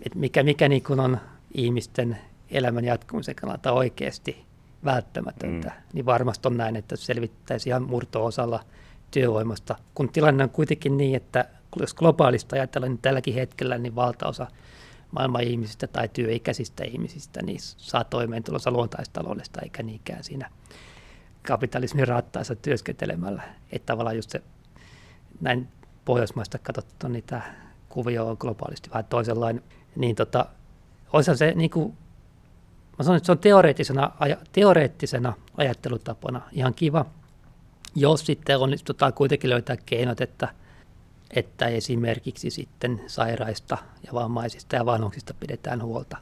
[0.00, 1.18] että mikä, mikä niin on
[1.54, 2.18] ihmisten
[2.50, 4.44] elämän jatkumisen kannalta oikeasti
[4.84, 5.74] välttämätöntä, mm.
[5.92, 8.64] niin varmasti on näin, että selvittäisi ihan murto-osalla
[9.10, 9.76] työvoimasta.
[9.94, 11.44] Kun tilanne on kuitenkin niin, että
[11.80, 14.46] jos globaalista ajatellaan, niin tälläkin hetkellä niin valtaosa
[15.10, 20.50] maailman ihmisistä tai työikäisistä ihmisistä niin saa toimeentulonsa luontaistaloudesta eikä niinkään siinä
[21.48, 23.42] kapitalismin rattaissa työskentelemällä.
[23.72, 24.42] Että tavallaan just se
[25.40, 25.68] näin
[26.04, 27.42] Pohjoismaista katsottu, niin tämä
[27.88, 29.62] kuvio on globaalisti vähän toisenlainen.
[29.96, 30.46] Niin tota,
[31.12, 31.96] olisi se niin kuin
[32.98, 34.10] Mä sanon, että se on teoreettisena,
[34.52, 37.06] teoreettisena ajattelutapana ihan kiva,
[37.94, 40.48] jos sitten onnistutaan kuitenkin löytää keinot, että,
[41.30, 46.16] että esimerkiksi sitten sairaista ja vammaisista ja vanhuksista pidetään huolta,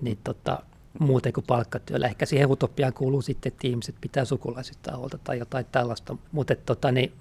[0.00, 0.62] niin tota,
[0.98, 2.06] muuten kuin palkkatyöllä.
[2.06, 6.16] Ehkä siihen utopiaan kuuluu sitten, että ihmiset pitää sukulaisista huolta tai jotain tällaista.
[6.32, 7.12] Mutta tota, niin,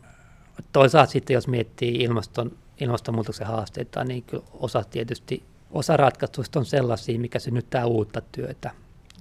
[0.72, 7.20] toisaalta sitten, jos miettii ilmaston, ilmastonmuutoksen haasteita, niin kyllä osa tietysti osa ratkaisuista on sellaisia,
[7.20, 8.72] mikä synnyttää uutta työtä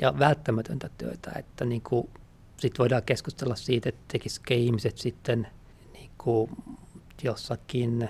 [0.00, 2.10] ja välttämätöntä työtä, että niin kuin,
[2.56, 5.46] sit voidaan keskustella siitä, että tekisikö ihmiset sitten
[5.92, 6.50] niin kuin
[7.22, 8.08] jossakin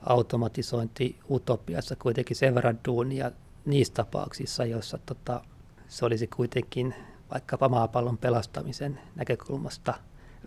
[0.00, 3.30] automatisointi-utopiassa kuitenkin sen verran duunia
[3.64, 5.40] niissä tapauksissa, joissa tota,
[5.88, 6.94] se olisi kuitenkin
[7.30, 9.94] vaikkapa maapallon pelastamisen näkökulmasta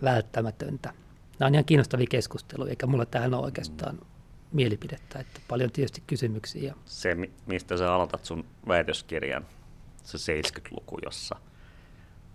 [0.02, 0.92] välttämätöntä.
[1.38, 3.98] Nämä on ihan kiinnostavia keskusteluja, eikä mulla tähän ole oikeastaan
[4.52, 6.74] mielipidettä, että paljon tietysti kysymyksiä.
[6.84, 7.16] Se,
[7.46, 9.46] mistä sä aloitat sun väitöskirjan,
[10.04, 11.36] se 70-luku, jossa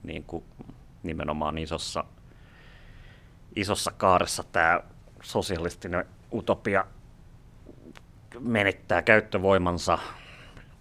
[0.04, 0.44] niin kuin
[1.04, 2.04] nimenomaan isossa,
[3.56, 4.82] isossa kaaressa tämä
[5.22, 6.86] sosialistinen utopia
[8.40, 9.98] menettää käyttövoimansa,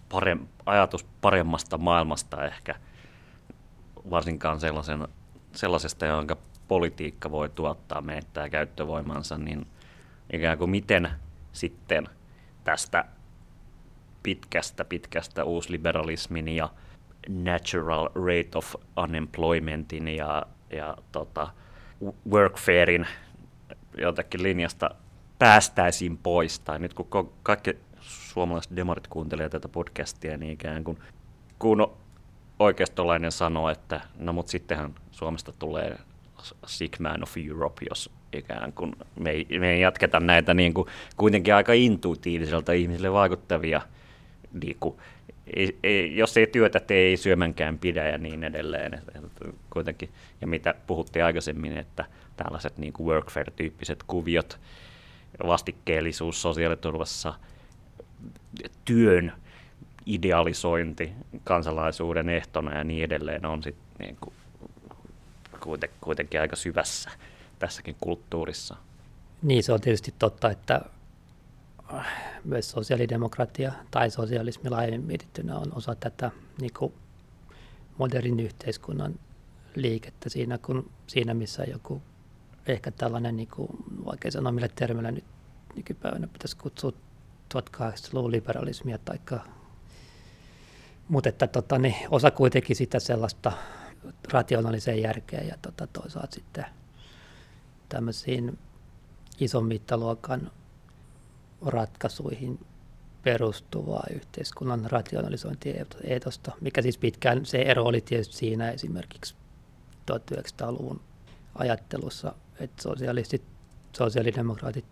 [0.09, 2.75] parem, ajatus paremmasta maailmasta ehkä
[4.11, 5.09] varsinkaan sellaisen,
[5.53, 6.37] sellaisesta, jonka
[6.69, 9.67] politiikka voi tuottaa, menettää käyttövoimansa, niin
[10.33, 11.11] ikään kuin miten
[11.53, 12.09] sitten
[12.65, 13.05] tästä
[14.25, 16.69] pitkästä, pitkästä uusliberalismin ja
[17.29, 21.49] natural rate of unemploymentin ja, ja tota,
[22.31, 23.07] workfarein
[23.99, 24.91] jotakin linjasta
[25.39, 26.59] päästäisiin pois.
[26.59, 30.99] Tai nyt kun kaikki suomalaiset demarit kuuntelee tätä podcastia, niin ikään kuin
[31.59, 31.97] kun
[32.59, 35.99] oikeistolainen sanoo, että no mutta sittenhän Suomesta tulee
[36.67, 40.89] sick man of Europe, jos ikään kuin me ei, me ei jatketa näitä niin kuin,
[41.17, 43.81] kuitenkin aika intuitiiviselta ihmisille vaikuttavia,
[44.63, 44.97] niin kuin,
[45.57, 49.03] ei, ei, jos ei työtä tee, ei syömänkään pidä ja niin edelleen.
[49.71, 52.05] Kuitenkin, ja mitä puhuttiin aikaisemmin, että
[52.37, 54.61] tällaiset niin workfare-tyyppiset kuviot,
[55.47, 57.35] vastikkeellisuus sosiaaliturvassa,
[58.85, 59.33] työn
[60.07, 61.13] idealisointi
[61.45, 64.35] kansalaisuuden ehtona ja niin edelleen on sit niin kuin
[66.01, 67.11] kuitenkin aika syvässä
[67.59, 68.77] tässäkin kulttuurissa.
[69.43, 70.81] Niin, se on tietysti totta, että
[72.45, 76.31] myös sosiaalidemokratia tai sosialismi laajemmin mietittynä on osa tätä
[76.61, 76.93] niin kuin
[77.99, 79.15] modernin yhteiskunnan
[79.75, 82.03] liikettä siinä, kun, siinä missä joku
[82.67, 83.69] ehkä tällainen, niin kuin,
[84.05, 85.25] vaikea sanoa millä termillä nyt
[85.77, 86.93] nykypäivänä pitäisi kutsua
[87.55, 89.41] 1800-luvun liberalismia, taikka,
[91.09, 93.53] mutta että tota, niin osa kuitenkin sitä sellaista
[94.33, 96.65] rationaaliseen järkeen ja tota, toisaalta sitten
[97.89, 98.59] tämmöisiin
[99.41, 100.51] ison mittaluokan
[101.67, 102.67] ratkaisuihin
[103.23, 109.35] perustuvaa yhteiskunnan rationalisointieetosta, mikä siis pitkään se ero oli tietysti siinä esimerkiksi
[110.13, 111.01] 1900-luvun
[111.55, 113.43] ajattelussa, että sosialistit,
[113.97, 114.85] sosiaalidemokraatit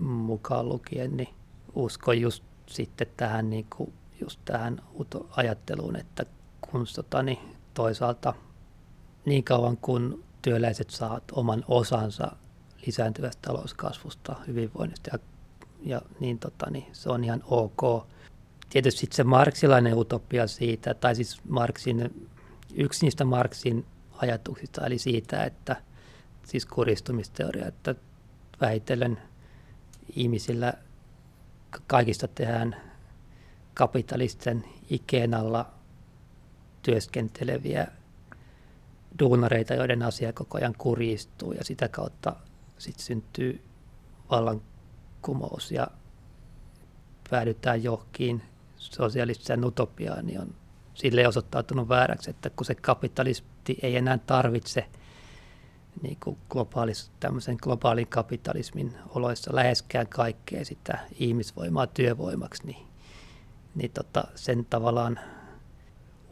[0.00, 1.28] mukaan lukien, niin
[1.74, 4.82] usko just sitten tähän, niin kuin, just tähän
[5.30, 6.26] ajatteluun, että
[6.60, 7.38] kun tota, niin
[7.74, 8.34] toisaalta
[9.24, 12.36] niin kauan kun työläiset saavat oman osansa
[12.86, 15.18] lisääntyvästä talouskasvusta, hyvinvoinnista ja,
[15.82, 18.06] ja niin, tota, niin se on ihan ok.
[18.70, 22.28] Tietysti se marksilainen utopia siitä, tai siis Marksin,
[22.74, 25.76] yksi niistä Marksin ajatuksista, eli siitä, että
[26.44, 27.94] siis kuristumisteoria, että
[28.60, 29.18] vähitellen
[30.16, 30.74] ihmisillä
[31.86, 32.76] kaikista tehdään
[33.74, 35.70] kapitalisten ikeen alla
[36.82, 37.86] työskenteleviä
[39.18, 42.36] duunareita, joiden asia koko ajan kuristuu ja sitä kautta
[42.78, 43.64] sitten syntyy
[45.22, 45.88] vallankumous ja
[47.30, 48.42] päädytään johonkin
[48.76, 50.54] sosialistiseen utopiaan, niin on
[50.94, 54.86] sille osoittautunut vääräksi, että kun se kapitalisti ei enää tarvitse
[56.02, 62.86] niin kuin globaalis, tämmöisen globaalin kapitalismin oloissa läheskään kaikkea sitä ihmisvoimaa työvoimaksi, niin,
[63.74, 65.20] niin tota, sen tavallaan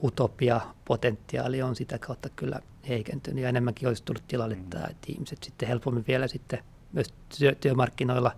[0.02, 4.70] utopia-potentiaali on sitä kautta kyllä heikentynyt ja enemmänkin olisi tullut tilalle mm.
[4.70, 6.58] tämä, että ihmiset sitten helpommin vielä sitten
[6.92, 8.32] myös työ, työmarkkinoilla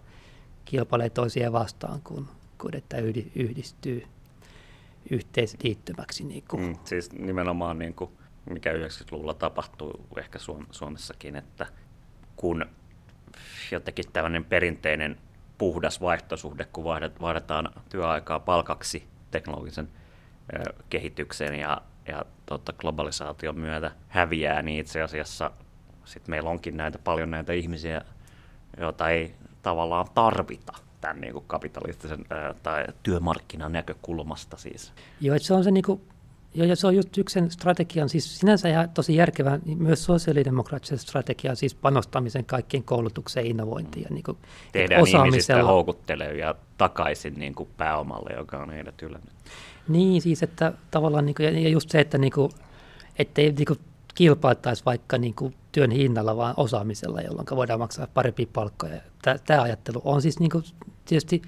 [0.69, 2.97] kilpailee toisia vastaan, kun, kun että
[3.35, 4.07] yhdistyy
[5.11, 6.25] yhteisliittymäksi.
[6.25, 6.62] Niin kuin.
[6.62, 8.11] Mm, siis nimenomaan niin kuin,
[8.51, 10.39] mikä 90-luvulla tapahtuu ehkä
[10.71, 11.66] Suomessakin, että
[12.37, 12.66] kun
[13.71, 15.16] jotenkin tällainen perinteinen
[15.59, 16.85] puhdas vaihtosuhde, kun
[17.21, 19.89] vaihdetaan työaikaa palkaksi teknologisen
[20.91, 25.51] kehityksen ja, ja totta, globalisaation myötä häviää, niin itse asiassa
[26.05, 28.03] sit meillä onkin näitä paljon näitä ihmisiä,
[28.77, 34.92] joita ei tavallaan tarvita tämän niin kuin kapitalistisen ää, tai työmarkkinan näkökulmasta siis.
[35.20, 36.00] Joo, että se on se niin kuin
[36.54, 40.04] Joo, ja se on just yksi sen strategian, siis sinänsä ihan tosi järkevä, niin myös
[40.04, 44.38] sosiaalidemokraattisen strategian, siis panostamisen kaikkien koulutukseen, innovointiin ja niin kuin,
[44.72, 49.32] Tehdään ihmisistä houkuttelevia takaisin niin kuin pääomalle, joka on heidät ylännyt.
[49.88, 52.50] Niin, siis että tavallaan, niin kuin, ja just se, että niin kuin,
[53.18, 53.78] ettei niin kuin,
[54.14, 59.00] kilpailtaisi vaikka niin kuin, työn hinnalla, vaan osaamisella, jolloin voidaan maksaa parempia palkkoja.
[59.23, 60.64] Tämä ajattelu on siis niin kuin,
[61.05, 61.43] tietysti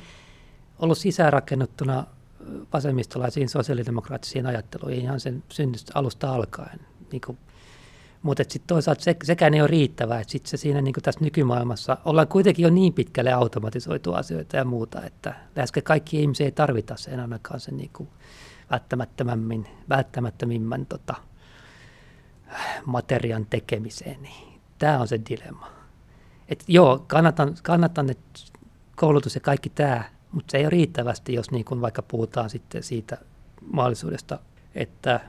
[0.79, 2.07] ollut sisäänrakennettuna
[2.73, 6.81] vasemmistolaisiin sosiaalidemokraattisiin ajatteluihin ihan sen synnystä alusta alkaen.
[7.13, 7.39] Niin kuin,
[8.23, 11.97] mutta sitten toisaalta se, sekään ei ole riittävää, että sitten se siinä niin tässä nykymaailmassa
[12.05, 16.97] ollaan kuitenkin jo niin pitkälle automatisoitu asioita ja muuta, että lähes kaikki ihmisiä ei tarvita
[16.97, 18.09] sen ainakaan sen niin kuin
[19.89, 21.15] välttämättömimmän tota,
[22.87, 24.23] materian tekemiseen.
[24.23, 25.80] Niin tämä on se dilemma.
[26.51, 28.41] Et joo, kannatan, kannatan että
[28.97, 32.83] koulutus ja kaikki tämä, mutta se ei ole riittävästi, jos niin kuin vaikka puhutaan sitten
[32.83, 33.19] siitä
[33.73, 34.39] mahdollisuudesta,
[34.75, 35.21] että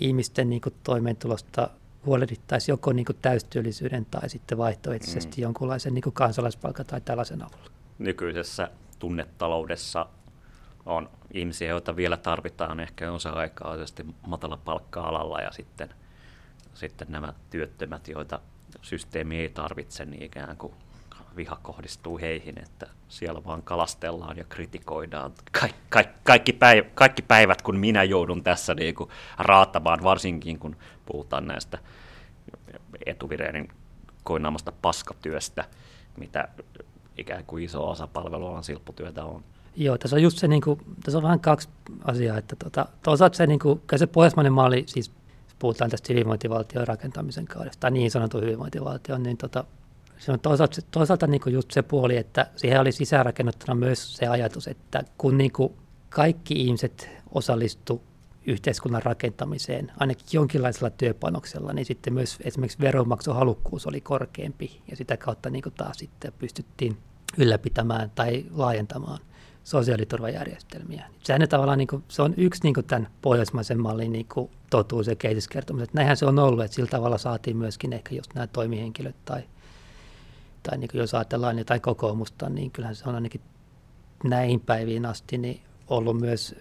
[0.00, 1.70] ihmisten niin kuin toimeentulosta
[2.06, 5.42] huolehdittaisiin joko niin kuin täystyöllisyyden tai sitten vaihtoehtoisesti mm.
[5.42, 7.70] jonkunlaisen niin kuin kansalaispalkan tai tällaisen avulla.
[7.98, 10.06] Nykyisessä tunnetaloudessa
[10.86, 13.76] on ihmisiä, joita vielä tarvitaan ehkä osa-aikaa
[14.26, 15.94] matala palkka-alalla ja sitten,
[16.74, 18.40] sitten nämä työttömät, joita
[18.82, 20.72] systeemi ei tarvitse, niin ikään kuin
[21.36, 25.32] viha kohdistuu heihin, että siellä vaan kalastellaan ja kritikoidaan.
[25.60, 30.76] Ka- ka- kaikki, päiv- kaikki päivät, kun minä joudun tässä niin kuin raattamaan, varsinkin kun
[31.06, 31.78] puhutaan näistä
[33.06, 33.68] etuvireenin
[34.24, 35.64] koinaamasta paskatyöstä,
[36.16, 36.48] mitä
[37.18, 39.44] ikään kuin iso osa palvelualan silpputyötä on.
[39.76, 41.68] Joo, tässä on just se, niin kuin, tässä on vähän kaksi
[42.04, 45.12] asiaa, että tuota, toisaalta se, niin kuin, se pohjoismainen malli, siis
[45.60, 49.64] puhutaan tästä hyvinvointivaltion rakentamisen kaudesta, tai niin sanottu hyvinvointivaltio, niin tota,
[50.18, 54.26] Se on toisaalta, toisaalta niin kuin just se puoli, että siihen oli sisäänrakennettuna myös se
[54.26, 55.72] ajatus, että kun niin kuin
[56.08, 58.02] kaikki ihmiset osallistu
[58.46, 65.50] yhteiskunnan rakentamiseen, ainakin jonkinlaisella työpanoksella, niin sitten myös esimerkiksi veronmaksuhalukkuus oli korkeampi ja sitä kautta
[65.50, 66.96] niin kuin taas sitten pystyttiin
[67.38, 69.18] ylläpitämään tai laajentamaan
[69.64, 71.06] sosiaaliturvajärjestelmiä.
[71.22, 75.06] Sehän tavallaan niin kuin, se on yksi niin kuin tämän pohjoismaisen mallin niin kuin totuus
[75.06, 75.82] ja kehityskertomus.
[75.82, 79.42] Että näinhän se on ollut, että sillä tavalla saatiin myöskin ehkä just nämä toimihenkilöt tai,
[80.62, 83.40] tai niin kuin jos ajatellaan jotain kokoomusta, niin kyllähän se on ainakin
[84.24, 86.54] näihin päiviin asti niin ollut myös,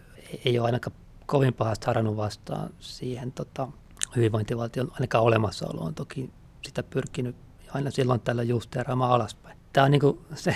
[0.45, 0.95] ei ole ainakaan
[1.25, 3.67] kovin pahasti harannut vastaan siihen tota,
[4.15, 5.95] hyvinvointivaltion ainakaan olemassaoloon.
[5.95, 6.29] Toki
[6.65, 7.35] sitä pyrkinyt
[7.73, 9.57] aina silloin tällä justeeraamaan alaspäin.
[9.73, 10.55] Tämä on niin kuin se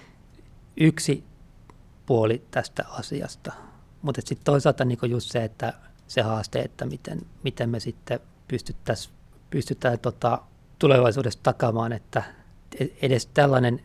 [0.76, 1.24] yksi
[2.06, 3.52] puoli tästä asiasta.
[4.02, 5.72] Mutta sitten toisaalta niin just se, että
[6.06, 9.16] se haaste, että miten, miten me sitten pystyttäisiin
[9.50, 10.42] pystytään tota,
[10.78, 12.22] tulevaisuudessa takamaan, että
[13.02, 13.82] edes tällainen,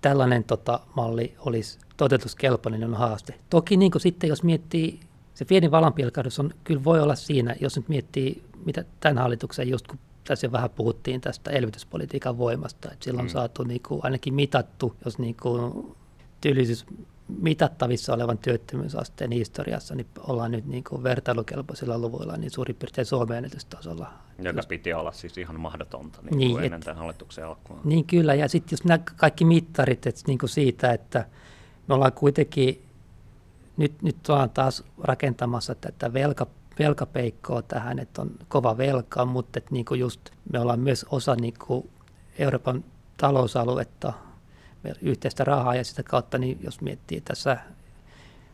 [0.00, 3.34] tällainen tota, malli olisi toteutuskelpoinen on haaste.
[3.50, 5.00] Toki niin sitten, jos miettii,
[5.34, 9.86] se pieni valonpilkahdus on, kyllä voi olla siinä, jos nyt miettii, mitä tämän hallituksen, just
[9.86, 13.30] kun tässä jo vähän puhuttiin tästä elvytyspolitiikan voimasta, että sillä on mm.
[13.30, 15.96] saatu niin kuin, ainakin mitattu, jos niin kuin,
[16.40, 16.86] työllisyys
[17.28, 23.36] mitattavissa olevan työttömyysasteen historiassa, niin ollaan nyt niin kuin vertailukelpoisilla luvuilla niin suurin piirtein Suomen
[23.36, 24.12] ennätystasolla.
[24.38, 27.80] Joka piti olla siis ihan mahdotonta niin niin, ennen tämän hallituksen alkua.
[27.84, 31.26] Niin kyllä, ja sitten jos nämä kaikki mittarit että niin kuin siitä, että
[31.88, 32.82] me ollaan kuitenkin,
[33.76, 36.46] nyt, nyt ollaan taas rakentamassa tätä velka,
[36.78, 40.20] velkapeikkoa tähän, että on kova velka, mutta että niin kuin just
[40.52, 41.90] me ollaan myös osa niin kuin
[42.38, 42.84] Euroopan
[43.16, 44.12] talousaluetta,
[45.02, 47.56] yhteistä rahaa ja sitä kautta, niin jos miettii tässä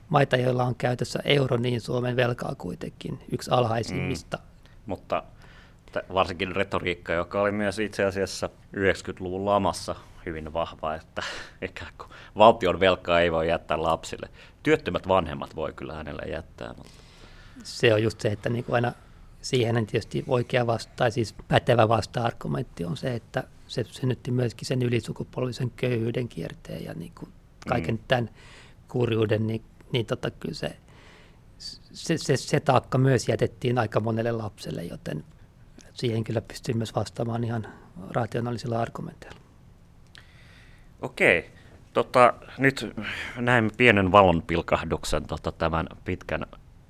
[0.09, 4.37] maita, joilla on käytössä euro, niin Suomen velkaa kuitenkin yksi alhaisimmista.
[4.37, 4.43] Mm.
[4.87, 5.23] Mutta
[6.15, 9.95] varsinkin retoriikka, joka oli myös itse asiassa 90-luvun lamassa
[10.27, 11.23] hyvin vahva, että
[11.69, 14.29] ikään kuin valtion velkaa ei voi jättää lapsille.
[14.63, 16.75] Työttömät vanhemmat voi kyllä hänelle jättää.
[16.77, 16.93] Mutta...
[17.65, 18.93] Se on just se, että niin kuin aina
[19.43, 24.83] siihen tietysti oikea vasta, tai siis pätevä vasta-argumentti on se, että se synnytti myöskin sen
[24.83, 27.33] ylisukupolvisen köyhyyden kierteen ja niin kuin
[27.69, 28.05] kaiken mm.
[28.09, 28.31] tämän
[28.89, 29.63] kurjuuden, niin,
[29.93, 30.77] niin tota, kyllä se,
[31.93, 35.25] se, se, se taakka myös jätettiin aika monelle lapselle, joten
[35.95, 37.67] siihen kyllä pystyy myös vastaamaan ihan
[38.11, 39.41] rationaalisilla argumenteilla.
[41.03, 41.51] Okei.
[41.93, 42.93] Tota, nyt
[43.37, 46.47] näemme pienen valonpilkahduksen tota, tämän pitkän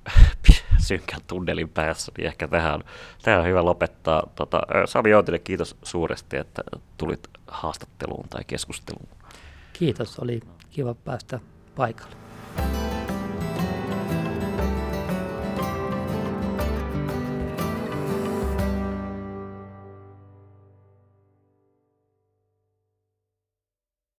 [0.79, 2.81] synkän tunnelin päässä, niin ehkä tähän
[3.23, 4.31] tähän on hyvä lopettaa.
[4.35, 6.63] Tota, Sami Joutinen, kiitos suuresti, että
[6.97, 9.09] tulit haastatteluun tai keskusteluun.
[9.73, 11.41] Kiitos, oli kiva päästä
[11.77, 12.17] paikalle.